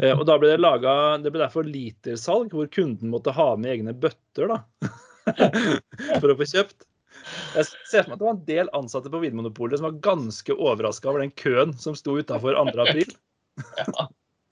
Eh, 0.01 0.13
og 0.13 0.25
da 0.29 0.37
ble 0.41 0.49
det 0.53 0.61
laget, 0.61 1.23
Det 1.23 1.31
ble 1.33 1.43
derfor 1.43 1.67
litersalg, 1.67 2.53
hvor 2.53 2.69
kunden 2.73 3.11
måtte 3.13 3.35
ha 3.35 3.49
med 3.59 3.75
egne 3.75 3.93
bøtter 3.93 4.53
da, 4.53 4.61
for 6.21 6.31
å 6.31 6.37
få 6.39 6.49
kjøpt. 6.53 6.87
Jeg 7.57 7.67
ser 7.89 8.05
for 8.05 8.11
meg 8.11 8.15
at 8.15 8.19
det 8.21 8.27
var 8.27 8.35
en 8.35 8.45
del 8.47 8.69
ansatte 8.77 9.11
på 9.11 9.19
Vinmonopolet 9.19 9.79
som 9.79 9.89
var 9.89 9.99
ganske 10.05 10.53
overraska 10.55 11.09
over 11.11 11.25
den 11.25 11.33
køen 11.35 11.73
som 11.81 11.97
sto 11.97 12.15
utafor 12.19 12.55
2. 12.55 12.77
april. 12.85 13.11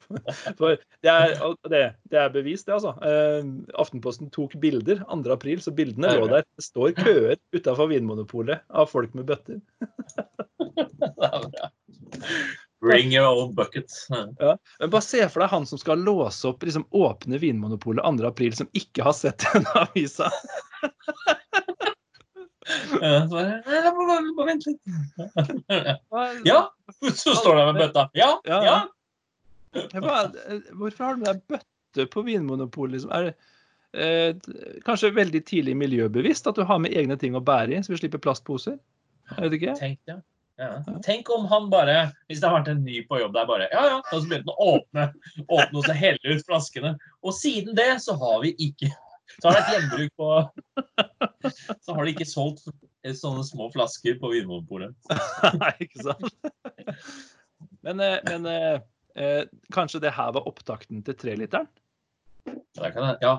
For 0.59 0.77
det 1.03 1.11
er, 1.11 1.35
det, 1.69 1.81
det 2.11 2.19
er 2.19 2.33
bevist, 2.33 2.67
det, 2.67 2.77
altså. 2.77 2.93
Eh, 3.05 3.47
Aftenposten 3.81 4.31
tok 4.33 4.55
bilder 4.61 5.01
2. 5.09 5.23
april, 5.33 5.61
så 5.63 5.73
bildene 5.75 6.13
lå 6.17 6.27
der. 6.31 6.45
Det 6.57 6.67
står 6.67 6.95
køer 6.99 7.39
utafor 7.55 7.89
Vinmonopolet 7.91 8.65
av 8.69 8.89
folk 8.91 9.15
med 9.17 9.29
bøtter. 9.29 9.61
Det 10.59 10.85
er 10.85 11.49
bra. 11.49 11.71
Bring 12.85 13.11
your 13.15 13.25
own 13.31 13.55
bucket. 13.55 13.89
Men 14.09 14.89
bare 14.91 15.01
se 15.01 15.23
for 15.31 15.41
deg 15.41 15.49
han 15.49 15.65
som 15.65 15.79
skal 15.81 16.03
låse 16.05 16.45
opp, 16.51 16.61
liksom 16.67 16.83
åpne 16.93 17.39
Vinmonopolet 17.41 18.03
2. 18.05 18.27
april, 18.27 18.53
som 18.53 18.67
ikke 18.77 19.03
har 19.07 19.15
sett 19.17 19.45
den 19.53 19.65
avisa. 19.73 20.29
Ja, 22.65 23.27
så 23.29 23.37
jeg 23.45 23.91
må- 23.93 24.05
må- 24.09 24.33
må 24.35 24.45
Vent 24.47 24.63
litt. 24.65 24.79
Ja, 26.47 26.61
så 27.13 27.35
står 27.37 27.55
det 27.59 27.65
med 27.67 27.75
bøtta. 27.83 28.07
Ja, 28.17 28.39
Ja. 28.45 28.61
ja. 28.65 28.77
Bare, 30.01 30.31
hvorfor 30.73 31.03
har 31.05 31.13
du 31.15 31.21
med 31.21 31.27
deg 31.29 31.41
bøtte 31.51 32.07
på 32.09 32.23
Vinmonopolet? 32.25 32.93
Liksom? 32.95 33.11
Er 33.13 33.23
det, 33.23 33.35
eh, 33.93 34.79
kanskje 34.85 35.13
veldig 35.13 35.43
tidlig 35.45 35.75
miljøbevisst 35.77 36.47
at 36.47 36.55
du 36.55 36.63
har 36.65 36.79
med 36.79 36.91
egne 36.97 37.19
ting 37.19 37.35
å 37.37 37.43
bære 37.43 37.77
i, 37.77 37.83
så 37.83 37.93
vi 37.93 37.97
slipper 38.01 38.17
plastposer. 38.23 38.79
Jeg 39.37 39.49
vet 39.49 39.59
ikke. 39.61 39.75
Tenk, 39.79 39.99
ja. 40.07 40.17
Ja. 40.55 40.83
Tenk 41.03 41.29
om 41.29 41.45
han 41.45 41.69
bare, 41.69 42.11
hvis 42.29 42.39
det 42.39 42.47
har 42.47 42.61
vært 42.61 42.69
en 42.71 42.83
ny 42.85 43.01
på 43.09 43.19
jobb 43.19 43.33
der, 43.35 43.47
bare 43.49 43.67
Ja, 43.73 43.81
ja. 43.91 43.97
Og 43.99 44.21
så 44.21 44.29
begynte 44.29 44.47
han 44.47 44.55
å 44.55 44.67
åpne, 44.77 45.07
åpne 45.49 45.81
og 45.81 45.87
så 45.87 45.95
helle 45.97 46.35
ut 46.37 46.45
flaskene. 46.47 46.93
Og 47.25 47.35
siden 47.35 47.75
det 47.75 47.89
så 48.05 48.15
har 48.21 48.39
vi 48.45 48.55
ikke 48.69 48.91
Så 49.41 49.49
har 49.49 49.55
det 49.57 49.63
et 49.63 49.73
gjenbruk 49.73 50.11
på 50.21 50.27
Så 51.83 51.95
har 51.95 52.05
de 52.05 52.13
ikke 52.13 52.29
solgt 52.29 52.69
sånne 53.19 53.43
små 53.45 53.67
flasker 53.73 54.15
på 54.17 54.31
Vinmonopolet. 54.31 54.95
Nei, 55.61 55.73
ikke 55.85 56.07
sant? 56.07 56.31
Men, 57.85 57.99
eh, 58.01 58.17
men 58.25 58.47
eh, 58.49 58.79
eh, 59.21 59.43
kanskje 59.75 60.01
det 60.07 60.15
her 60.17 60.31
var 60.33 60.49
opptakten 60.49 61.03
til 61.05 61.17
treliteren? 61.21 61.69
Ja, 62.81 62.89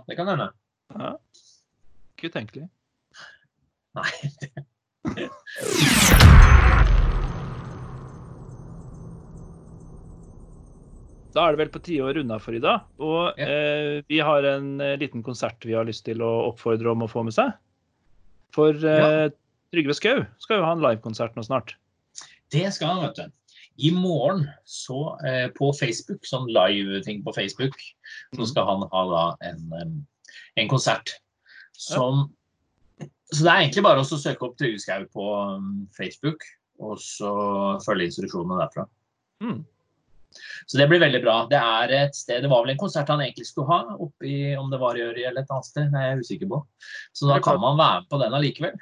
det 0.06 0.14
kan 0.18 0.30
hende. 0.30 0.52
Ja. 0.94 1.16
Ikke 2.14 2.30
utenkelig. 2.30 2.68
Nei. 3.98 4.12
Da 11.36 11.44
er 11.46 11.52
det 11.56 11.60
vel 11.60 11.72
på 11.74 11.82
tide 11.84 12.04
å 12.06 12.12
runde 12.16 12.32
av 12.36 12.40
for 12.44 12.56
i 12.56 12.62
dag. 12.64 12.86
Og 12.98 13.36
Ja. 13.38 13.44
eh, 13.46 14.02
vi 14.08 14.18
har 14.24 14.42
en 14.48 14.80
eh, 14.80 14.94
liten 14.96 15.22
konsert 15.26 15.60
vi 15.68 15.74
har 15.76 15.84
lyst 15.84 16.06
til 16.06 16.22
å 16.24 16.30
oppfordre 16.50 16.90
om 16.94 17.04
å 17.04 17.10
få 17.12 17.24
med 17.26 17.34
seg. 17.36 17.52
For 18.56 18.72
eh, 18.72 19.28
Trygve 19.74 19.94
Skau 19.98 20.22
skal 20.40 20.60
jo 20.62 20.64
ha 20.64 20.72
en 20.72 20.80
livekonsert 20.84 21.34
nå 21.36 21.44
snart. 21.44 21.74
Det 22.54 22.64
skal 22.72 22.88
han, 22.94 23.02
vet 23.10 23.16
du. 23.20 23.32
I 23.84 23.90
morgen 23.92 24.46
så 24.64 25.18
eh, 25.26 25.48
på 25.52 25.68
Facebook, 25.76 26.22
sånn 26.24 26.46
live-ting 26.48 27.20
på 27.26 27.34
Facebook, 27.36 27.76
så 28.32 28.40
Mhm. 28.40 28.46
skal 28.48 28.66
han 28.70 28.86
ha 28.88 29.02
da 29.10 29.24
en, 29.50 30.06
en 30.56 30.68
konsert 30.68 31.18
som 31.76 32.30
Så 33.28 33.42
det 33.42 33.50
er 33.50 33.60
egentlig 33.66 33.82
bare 33.82 34.00
å 34.00 34.06
søke 34.06 34.46
opp 34.46 34.56
Trygve 34.56 34.78
Skau 34.80 35.04
på 35.12 35.24
um, 35.58 35.88
Facebook, 35.92 36.44
og 36.78 36.96
så 37.02 37.74
følge 37.84 38.06
instruksjonene 38.06 38.60
derfra. 38.62 38.84
Mm. 39.42 39.64
Så 40.66 40.78
det 40.80 40.88
blir 40.90 41.02
veldig 41.02 41.22
bra. 41.24 41.36
Det 41.50 41.58
er 41.60 41.94
et 42.00 42.16
sted, 42.18 42.42
det 42.44 42.50
var 42.52 42.64
vel 42.64 42.74
en 42.74 42.80
konsert 42.80 43.10
han 43.12 43.22
egentlig 43.24 43.48
skulle 43.48 43.70
ha, 43.70 43.96
oppi, 44.06 44.36
om 44.58 44.70
det 44.72 44.80
var 44.82 44.98
i 44.98 45.04
Øri 45.06 45.24
eller 45.24 45.44
et 45.44 45.52
annet 45.54 45.68
sted, 45.68 45.90
det 45.92 46.02
er 46.02 46.12
jeg 46.12 46.26
usikker 46.26 46.52
på. 46.52 46.62
Så 47.16 47.30
da 47.30 47.40
kan 47.44 47.60
man 47.62 47.78
være 47.80 48.02
med 48.02 48.10
på 48.12 48.20
den 48.22 48.38
allikevel. 48.38 48.78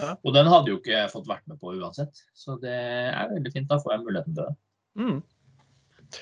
Ja. 0.00 0.14
Og 0.22 0.34
den 0.34 0.50
hadde 0.50 0.72
jo 0.72 0.80
ikke 0.80 1.06
fått 1.12 1.28
vært 1.30 1.46
med 1.50 1.60
på 1.62 1.74
uansett. 1.76 2.24
Så 2.34 2.56
det 2.62 2.74
er 2.74 3.30
veldig 3.30 3.52
fint. 3.54 3.70
Da 3.70 3.78
får 3.82 3.94
jeg 3.94 4.04
muligheten 4.04 4.36
til 4.36 4.48
det. 4.48 4.54
Mm. 4.98 6.20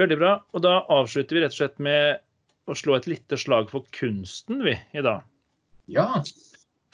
Veldig 0.00 0.18
bra. 0.20 0.34
Og 0.52 0.64
da 0.64 0.74
avslutter 0.92 1.38
vi 1.38 1.44
rett 1.44 1.54
og 1.54 1.60
slett 1.62 1.80
med 1.82 2.20
å 2.68 2.76
slå 2.76 2.96
et 2.98 3.08
lite 3.08 3.38
slag 3.40 3.70
for 3.72 3.86
kunsten, 3.94 4.62
vi, 4.64 4.74
i 4.96 5.04
dag. 5.04 5.24
Ja. 5.92 6.08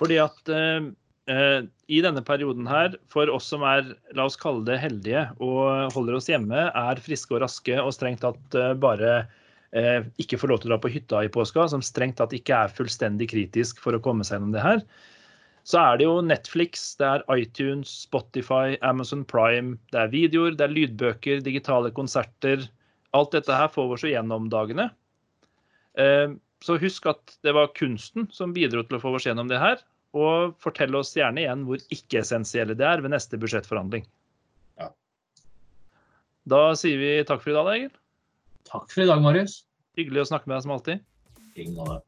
Fordi 0.01 0.19
at 0.23 0.51
eh, 0.51 0.90
i 1.31 2.01
denne 2.03 2.23
perioden 2.27 2.66
her, 2.66 2.97
for 3.12 3.31
oss 3.31 3.51
som 3.53 3.62
er, 3.66 3.93
la 4.16 4.25
oss 4.27 4.38
kalle 4.40 4.64
det 4.66 4.79
heldige, 4.83 5.27
og 5.38 5.93
holder 5.95 6.16
oss 6.16 6.31
hjemme, 6.31 6.64
er 6.75 7.03
friske 7.05 7.37
og 7.37 7.43
raske 7.45 7.77
og 7.79 7.93
strengt 7.95 8.25
tatt 8.25 8.57
eh, 8.59 8.73
bare 8.81 9.12
eh, 9.77 10.09
ikke 10.23 10.40
får 10.40 10.51
lov 10.51 10.62
til 10.62 10.71
å 10.71 10.75
dra 10.75 10.81
på 10.83 10.90
hytta 10.90 11.23
i 11.27 11.31
påska, 11.31 11.69
som 11.71 11.85
strengt 11.85 12.19
tatt 12.19 12.35
ikke 12.35 12.57
er 12.64 12.75
fullstendig 12.75 13.29
kritisk 13.31 13.83
for 13.85 13.95
å 13.95 14.03
komme 14.03 14.27
seg 14.27 14.38
gjennom 14.38 14.57
det 14.57 14.64
her, 14.64 14.83
så 15.69 15.83
er 15.85 16.01
det 16.01 16.07
jo 16.09 16.16
Netflix, 16.25 16.97
det 16.99 17.07
er 17.07 17.27
iTunes, 17.37 17.93
Spotify, 18.09 18.79
Amazon 18.87 19.23
Prime, 19.29 19.77
det 19.93 20.01
er 20.01 20.14
videoer, 20.14 20.57
det 20.57 20.66
er 20.66 20.75
lydbøker, 20.75 21.45
digitale 21.45 21.93
konserter. 21.95 22.64
Alt 23.14 23.37
dette 23.37 23.55
her 23.55 23.69
får 23.71 23.90
vi 23.90 23.99
oss 23.99 24.07
gjennom 24.09 24.49
dagene. 24.51 24.88
Eh, 26.01 26.33
Så 26.61 26.77
husk 26.77 27.07
at 27.09 27.38
det 27.40 27.55
var 27.57 27.71
kunsten 27.73 28.27
som 28.33 28.51
bidro 28.53 28.83
til 28.85 28.99
å 28.99 29.01
få 29.01 29.14
oss 29.16 29.25
gjennom 29.25 29.49
det 29.49 29.61
her. 29.61 29.79
Og 30.16 30.57
fortell 30.59 30.96
oss 30.99 31.12
gjerne 31.14 31.44
igjen 31.44 31.62
hvor 31.68 31.79
ikke-essensielle 31.94 32.75
det 32.79 32.87
er 32.87 33.03
ved 33.05 33.12
neste 33.14 33.38
budsjettforhandling. 33.38 34.03
Ja. 34.81 34.90
Da 36.51 36.62
sier 36.79 36.99
vi 36.99 37.12
takk 37.29 37.44
for 37.44 37.53
i 37.53 37.59
dag, 37.59 37.70
Egil. 37.77 37.92
Takk 38.66 38.90
for 38.90 39.05
i 39.05 39.09
dag, 39.11 39.23
Marius. 39.23 39.61
Hyggelig 39.99 40.25
å 40.25 40.31
snakke 40.33 40.51
med 40.51 40.59
deg 40.59 40.66
som 40.66 40.75
alltid. 40.75 41.07
Ingen 41.55 41.79
av 41.79 41.87
det. 41.94 42.01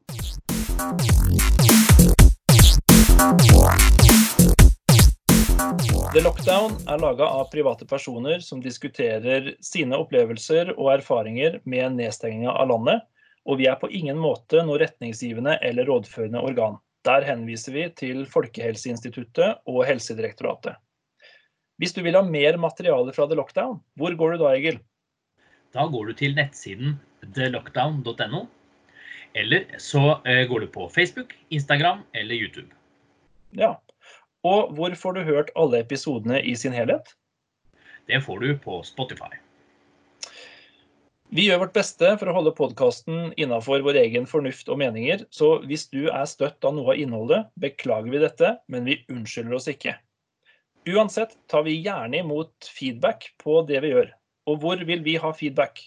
The 6.13 6.21
Lockdown 6.21 6.75
er 6.91 6.99
laga 7.01 7.25
av 7.25 7.47
private 7.49 7.87
personer 7.89 8.43
som 8.43 8.59
diskuterer 8.61 9.53
sine 9.63 9.97
opplevelser 9.97 10.75
og 10.75 10.91
erfaringer 10.99 11.61
med 11.63 11.95
nedstenginga 11.95 12.51
av 12.51 12.67
landet, 12.69 13.01
og 13.47 13.57
vi 13.63 13.65
er 13.71 13.79
på 13.79 13.89
ingen 13.89 14.19
måte 14.19 14.61
noe 14.67 14.77
retningsgivende 14.83 15.55
eller 15.63 15.87
rådførende 15.89 16.43
organ. 16.43 16.77
Der 17.03 17.25
henviser 17.27 17.75
vi 17.75 17.83
til 17.99 18.23
Folkehelseinstituttet 18.31 19.63
og 19.67 19.83
Helsedirektoratet. 19.87 20.77
Hvis 21.81 21.95
du 21.95 22.03
vil 22.05 22.15
ha 22.15 22.21
mer 22.23 22.55
materiale 22.61 23.13
fra 23.15 23.25
The 23.27 23.35
Lockdown, 23.35 23.79
hvor 23.99 24.15
går 24.15 24.35
du 24.35 24.43
da, 24.43 24.53
Egil? 24.55 24.77
Da 25.73 25.87
går 25.89 26.11
du 26.11 26.13
til 26.15 26.35
nettsiden 26.37 26.99
thelockdown.no. 27.35 28.45
Eller 29.35 29.65
så 29.81 30.19
eh, 30.29 30.45
går 30.47 30.63
du 30.63 30.67
på 30.71 30.87
Facebook, 30.93 31.33
Instagram 31.49 32.05
eller 32.13 32.37
YouTube. 32.37 32.69
Ja. 33.57 33.73
Og 34.43 34.73
hvor 34.77 34.93
får 34.95 35.17
du 35.17 35.23
hørt 35.27 35.51
alle 35.55 35.81
episodene 35.81 36.39
i 36.43 36.55
sin 36.55 36.75
helhet? 36.75 37.15
Det 38.07 38.21
får 38.23 38.39
du 38.39 38.57
på 38.63 38.83
Spotify. 38.83 39.33
Vi 41.33 41.47
gjør 41.47 41.63
vårt 41.63 41.73
beste 41.73 42.11
for 42.21 42.29
å 42.29 42.33
holde 42.35 42.51
podkasten 42.53 43.31
innafor 43.41 43.81
vår 43.81 43.97
egen 44.03 44.27
fornuft 44.29 44.67
og 44.69 44.77
meninger, 44.77 45.23
så 45.33 45.55
hvis 45.65 45.87
du 45.89 46.03
er 46.05 46.27
støtt 46.29 46.61
av 46.61 46.75
noe 46.77 46.93
av 46.93 46.99
innholdet, 47.01 47.47
beklager 47.57 48.13
vi 48.13 48.19
dette, 48.21 48.51
men 48.69 48.85
vi 48.85 48.99
unnskylder 49.09 49.55
oss 49.57 49.65
ikke. 49.71 49.95
Uansett 50.93 51.33
tar 51.49 51.65
vi 51.65 51.79
gjerne 51.79 52.19
imot 52.19 52.69
feedback 52.69 53.31
på 53.41 53.63
det 53.65 53.81
vi 53.81 53.95
gjør. 53.95 54.11
Og 54.45 54.59
hvor 54.61 54.83
vil 54.85 55.01
vi 55.01 55.15
ha 55.23 55.31
feedback? 55.33 55.81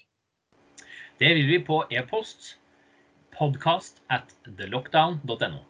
Det 1.23 1.31
vil 1.39 1.47
vi 1.53 1.61
på 1.63 1.79
e-post 1.95 2.57
podcast 3.37 4.03
at 4.11 4.35
thelockdown.no. 4.49 5.63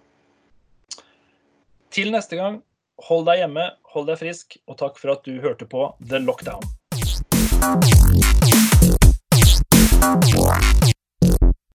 Til 1.92 2.14
neste 2.16 2.40
gang, 2.40 2.62
hold 3.10 3.28
deg 3.28 3.44
hjemme, 3.44 3.68
hold 3.92 4.08
deg 4.08 4.24
frisk, 4.24 4.56
og 4.64 4.80
takk 4.80 4.96
for 5.02 5.18
at 5.18 5.28
du 5.28 5.36
hørte 5.44 5.68
på 5.68 5.90
The 6.00 6.24
Lockdown. 6.24 6.64
Wow. 10.24 10.65